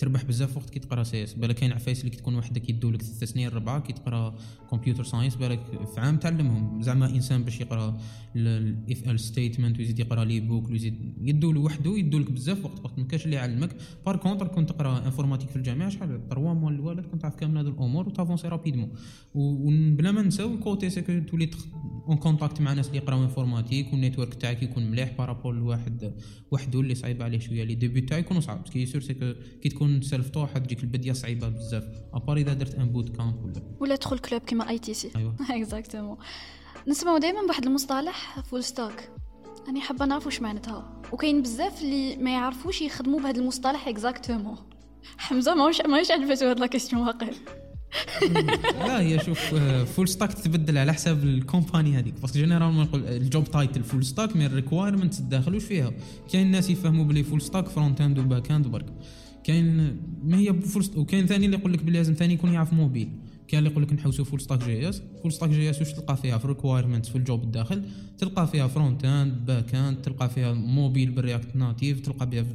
تربح 0.00 0.24
بزاف 0.24 0.56
وقت 0.56 0.70
كي 0.70 0.78
تقرا 0.78 1.02
CS. 1.02 1.34
بالك 1.34 1.54
كاين 1.54 1.72
عفايس 1.72 2.00
اللي 2.04 2.16
تكون 2.16 2.34
وحدك 2.34 2.70
يدولك 2.70 3.02
ثلاث 3.02 3.24
سنين 3.32 3.48
ربعة 3.48 3.80
كي 3.80 3.92
تقرا 3.92 4.34
computer 4.70 5.04
science. 5.04 5.36
بالك 5.36 5.60
في 5.94 6.00
عام 6.00 6.16
تعلمهم. 6.16 6.82
زعما 6.82 7.10
إنسان 7.10 7.44
باش 7.44 7.60
يقرأ 7.60 8.00
ال 8.36 9.20
if 9.20 9.28
else 9.28 9.43
statement 9.43 9.78
ويزيد 9.78 9.98
يقرأ 9.98 10.24
les 10.24 10.40
boucles 10.40 10.70
ويزيد 10.70 11.14
يدولو 11.20 11.64
وحده 11.64 11.98
يدولك 11.98 12.30
بزاف 12.30 12.64
وقت. 12.64 12.84
وقت 12.84 12.98
ما 12.98 13.04
كاش 13.04 13.24
اللي 13.24 13.36
يعلمك. 13.36 13.76
par 14.06 14.16
contre 14.16 14.46
كنت 14.48 14.68
تقرأ 14.68 15.06
informatique 15.06 15.50
في 15.50 15.56
الجامعة 15.56 15.88
شحال؟ 15.88 16.20
3 16.28 16.54
mois 16.54 16.70
الوالد 16.70 17.06
كنت 17.06 17.22
تعرف 17.22 17.34
كامل 17.34 17.58
هذه 17.58 17.68
الأمور 17.68 18.08
و 18.08 18.12
t'avances 18.12 18.48
rapidement 18.48 18.90
وبلا 19.34 20.12
ما 20.12 20.22
نساو 20.22 20.54
ال 20.54 20.61
côté 20.61 20.90
c'est 20.90 21.02
que 21.02 21.18
تولي 21.18 21.50
en 22.08 22.16
contact 22.16 22.60
مع 22.60 22.72
ناس 22.72 22.86
اللي 22.86 22.98
يقراو 22.98 23.22
informatique 23.22 23.92
وال 23.92 24.01
network 24.01 24.34
تاعك 24.34 24.62
يكون 24.62 24.90
مليح 24.90 25.12
par 25.18 25.28
rapport 25.28 25.52
ل 25.52 25.56
لواحد 25.56 26.12
وحده 26.50 26.80
اللي 26.80 26.94
صعيب 26.94 27.22
عليه 27.22 27.38
شوية. 27.38 27.64
les 27.64 27.74
débuts 27.74 28.00
تاعو 28.00 28.20
يكونوا 28.20 28.40
صعاب 28.42 28.62
parce 28.62 28.84
que 28.84 29.00
surtout 29.00 29.14
كي 29.62 29.68
تكون 29.68 29.89
self-taught 30.02 30.46
حتجيك 30.46 30.82
ال 30.82 30.87
début 30.87 31.12
صعيبة 31.12 31.48
بزاف. 31.48 31.84
à 32.14 32.18
part 32.18 32.36
إذا 32.36 32.52
درت 32.52 32.74
un 32.74 32.88
bootcamp 32.88 33.44
ولا. 33.44 33.62
ولا 33.80 33.96
تدخل 33.96 34.18
club 34.18 34.42
كيما 34.42 34.68
ETC 34.68 35.10
ايوا 35.16 35.32
exactement 35.50 36.16
نسمعوا 36.88 37.18
دائما 37.18 37.42
بواحد 37.42 37.64
المصطلح 37.66 38.40
full 38.40 38.64
stack 38.64 39.10
أنا 39.68 39.80
حابة 39.80 40.06
نعرف 40.06 40.26
واش 40.26 40.42
معناتها. 40.42 41.02
وكاين 41.12 41.42
بزاف 41.42 41.82
اللي 41.82 42.16
ما 42.16 42.30
يعرفوش 42.30 42.82
يخدموا 42.82 43.20
بهذا 43.20 43.40
المصطلح 43.40 43.88
exactement 43.88 44.56
حمزة 45.18 45.54
ماهوش 45.54 45.80
ماهوش 45.80 46.10
عجبته 46.10 46.50
هاد 46.50 46.60
la 46.60 46.66
question 46.66 47.02
واقيلا. 47.02 47.32
لا 48.86 49.00
هي 49.00 49.18
شوف 49.18 49.54
full 49.96 50.08
stack 50.08 50.32
تتبدل 50.32 50.78
على 50.78 50.92
حساب 50.92 51.24
ال 51.24 51.33
company 51.33 51.98
هذيك. 51.98 52.14
parce 52.20 52.31
que 52.31 52.38
généralement 52.38 52.84
نقول 52.84 53.04
ال 53.04 53.14
job 53.14 53.44
title 53.44 53.82
full 53.82 54.04
stack 54.04 54.36
mais 54.36 54.46
ال 54.46 54.52
requirement 54.52 55.14
تدخلوش 55.14 55.64
فيها؟ 55.64 55.92
كاين 56.32 56.50
ناس 56.50 56.70
يفهموا 56.70 57.04
بلي 57.04 57.22
full 57.22 57.42
stack 57.42 57.68
front 57.68 58.00
end 58.00 58.18
و 58.18 58.24
back 58.24 58.50
end 58.50 58.66
برك 58.66 58.86
كاين 59.50 59.96
ما 60.22 60.38
هي 60.38 60.52
full 60.60 60.84
وكاين 60.96 61.26
ثاني 61.26 61.46
اللي 61.46 61.56
يقول 61.56 61.72
لك 61.72 61.82
بلي 61.82 61.92
لازم 61.98 62.14
ثاني 62.14 62.34
يكون 62.34 62.52
يعرف 62.52 62.72
موبيل. 62.72 63.08
كاين 63.48 63.58
اللي 63.58 63.70
يقول 63.70 63.82
لك 63.82 63.92
نحوسوا 63.92 64.24
full 64.24 64.40
stack 64.40 64.64
JS 64.64 65.02
full 65.22 65.32
stack 65.32 65.50
JS 65.50 65.78
واش 65.78 65.92
تلقى 65.92 66.16
فيها 66.16 66.38
في 66.38 66.44
ال 66.44 66.49
requirement 66.49 67.06
في 67.06 67.16
ال 67.16 67.22
job 67.22 67.42
الداخل؟ 67.42 67.84
تلقى 68.18 68.48
فيها 68.48 68.68
front 68.68 69.04
end 69.04 69.46
back 69.46 69.74
end 69.74 70.02
تلقى 70.02 70.30
فيها 70.30 70.52
mobile 70.52 71.10
بال 71.10 71.23
React 71.23 71.56
Native 71.56 72.00
تلقى 72.00 72.30
بها 72.30 72.46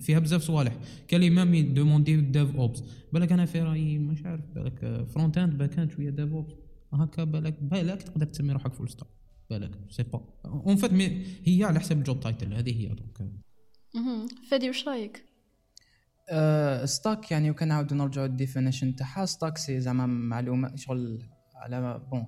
فيها 0.00 0.18
بزاف 0.18 0.42
صوالح. 0.42 0.76
كاين 1.08 1.22
اللي 1.22 1.34
même 1.34 1.54
يدوموندي 1.54 2.16
DevOps. 2.16 2.82
بالك 3.12 3.32
أنا 3.32 3.46
في 3.46 3.60
رايي 3.60 3.98
مش 3.98 4.24
عارف 4.24 4.44
بالك 4.54 5.06
front 5.14 5.38
end 5.38 5.58
back 5.58 5.78
end 5.78 5.90
شوية 5.90 6.10
DevOps. 6.10 6.52
هكا 6.92 7.24
بالك 7.24 7.62
بالك 7.62 8.02
تقدر 8.02 8.26
تسمي 8.26 8.52
روحك 8.52 8.72
full 8.72 8.88
stack 8.88 9.08
بالك 9.50 9.70
c'est 9.90 10.02
pas 10.02 10.24
en 10.44 10.76
fait 10.76 10.92
هي 11.44 11.64
على 11.64 11.80
حسب 11.80 11.98
ال 11.98 12.03
job 12.03 12.20
title 12.20 12.54
هذه 12.54 12.80
هي 12.80 12.86
donc. 12.86 13.32
فادي 14.50 14.68
واش 14.68 14.88
رأيك؟ 14.88 15.33
stack 16.84 17.30
يعني 17.30 17.50
وكان 17.50 17.68
نعاودو 17.68 17.94
نرجعو 17.94 18.24
ال 18.24 18.30
definition 18.30 18.96
تاعها. 18.96 19.24
stack 19.24 19.58
c'est 19.58 19.80
زعما 19.80 20.06
معلومة 20.06 20.76
شغل 20.76 21.28
على 21.56 22.00
bon 22.10 22.26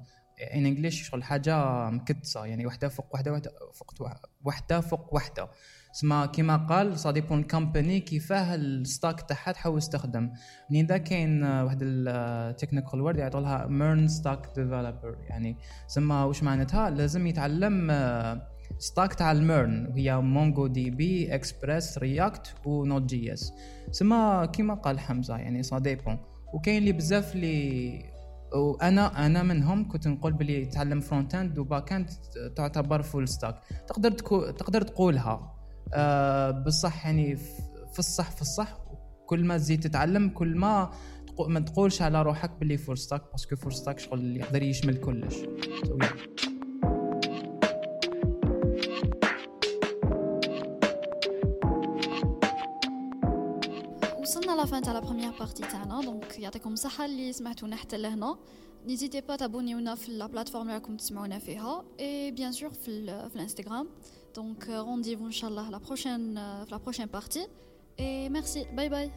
in 0.55 0.67
English 0.67 1.09
شغل 1.09 1.25
حاجة 1.25 1.91
مكدسة 1.91 2.47
يعني 2.47 2.67
وحدة 2.67 2.89
فوق 2.89 3.15
وحدة 3.15 3.33
وحدة 3.33 3.51
فوق 3.75 3.95
وحدة 4.45 4.81
فوق 4.81 5.15
وحدة. 5.15 5.49
سما 5.93 6.27
كيما 6.27 6.57
قال 6.57 6.99
ça 6.99 7.11
dépend 7.11 7.39
ال 7.39 7.46
company 7.47 8.01
كيفاه 8.01 8.55
ال 8.55 8.66
stack 8.66 9.21
تاعها 9.21 9.53
تحوس 9.53 9.89
تخدم 9.89 10.31
لذا 10.71 10.97
كاين 10.99 11.45
آه، 11.45 11.65
واحد 11.65 11.79
ال 11.83 11.95
technical 11.95 13.01
word 13.01 13.19
يعطوا 13.19 13.41
لها 13.41 13.67
MERN 13.67 14.09
stack 14.09 14.47
developer 14.57 15.17
يعني 15.21 15.57
سما 15.87 16.25
واش 16.25 16.43
معناتها؟ 16.43 16.91
لازم 16.91 17.27
يتعلم 17.27 17.91
آه، 17.91 18.49
stack 18.79 19.15
تاع 19.15 19.33
ال 19.33 19.44
MERN 19.44 19.87
وهي 19.87 20.17
MongoDB 20.17 21.35
Express 21.35 21.99
React 21.99 22.45
و 22.45 22.55
Node.js 22.65 23.53
سما 23.91 24.47
كيما 24.47 24.75
قال 24.75 25.01
حمزة 25.01 25.37
يعني 25.37 25.63
ça 25.63 25.79
dépend 25.79 26.19
وكاين 26.55 26.79
اللي 26.79 26.93
بزاف 26.93 27.35
اللي 27.35 28.17
وأنا 28.55 29.27
أنا 29.27 29.43
منهم 29.43 29.89
كنت 29.89 30.09
نقول 30.09 30.33
بلي 30.33 30.65
تعلم 30.67 31.01
front 31.01 31.35
end 31.35 31.59
و 31.59 31.66
back 31.66 31.93
end 31.93 32.11
تعتبر 32.57 33.03
full 33.03 33.29
stack 33.29 33.61
تقدر 33.89 34.11
تقدر 34.51 34.83
تقولها. 34.83 35.53
آه 35.95 36.51
بصح 36.51 37.07
يعني 37.07 37.37
في 37.93 37.99
الصح 37.99 38.31
في 38.31 38.43
الصح. 38.43 38.79
كل 39.27 39.45
ما 39.45 39.57
تزيد 39.59 39.81
تتعلم 39.81 40.29
كل 40.29 40.57
ما 40.57 40.91
ما 41.49 41.61
تقولش 41.61 42.03
على 42.03 42.23
روحك 42.23 42.51
بلي 42.61 42.77
full 42.77 42.99
stack 42.99 43.23
parce 43.33 43.48
que 43.48 43.57
full 43.57 43.73
stack 43.73 43.99
شغل 43.99 44.37
يقدر 44.37 44.63
يشمل 44.63 44.97
كلش. 44.97 45.35
So, 45.35 46.05
yeah. 46.05 46.56
وصلنا 54.67 54.81
لافان 54.81 54.93
تاع 54.93 54.93
لا 54.93 55.01
بروميير 55.01 55.31
بارتي 55.39 55.63
تاعنا 55.63 56.01
donc 56.01 56.39
يعطيكم 56.39 56.73
الصحه 56.73 57.05
اللي 57.05 57.33
سمعتونا 57.33 57.77
حتى 57.77 57.99
لهنا 57.99 58.39
n'hésitez 58.87 59.21
pas 59.21 59.37
تابونيونا 59.37 59.95
في 59.95 60.13
la 60.13 60.27
plateforme 60.27 60.63
اللي 60.63 60.75
راكم 60.75 60.97
تسمعونا 60.97 61.39
فيها 61.39 61.85
et 62.01 62.31
bien 62.31 62.53
sûr 62.53 62.71
في 62.71 62.89
ال 62.89 63.31
في 63.31 63.37
ال 63.37 63.42
Instagram 63.42 63.89
donc 64.37 64.69
rendez-vous 64.69 65.27
ان 65.27 65.31
شاء 65.31 65.51
الله 65.51 65.71
la 65.71 65.79
prochaine 65.79 66.35
في 66.35 66.67
la 66.71 66.77
prochaine 66.77 67.07
partie 67.07 67.47
et 68.01 68.29
merci 68.29 68.65
bye 68.65 68.89
bye 68.89 69.11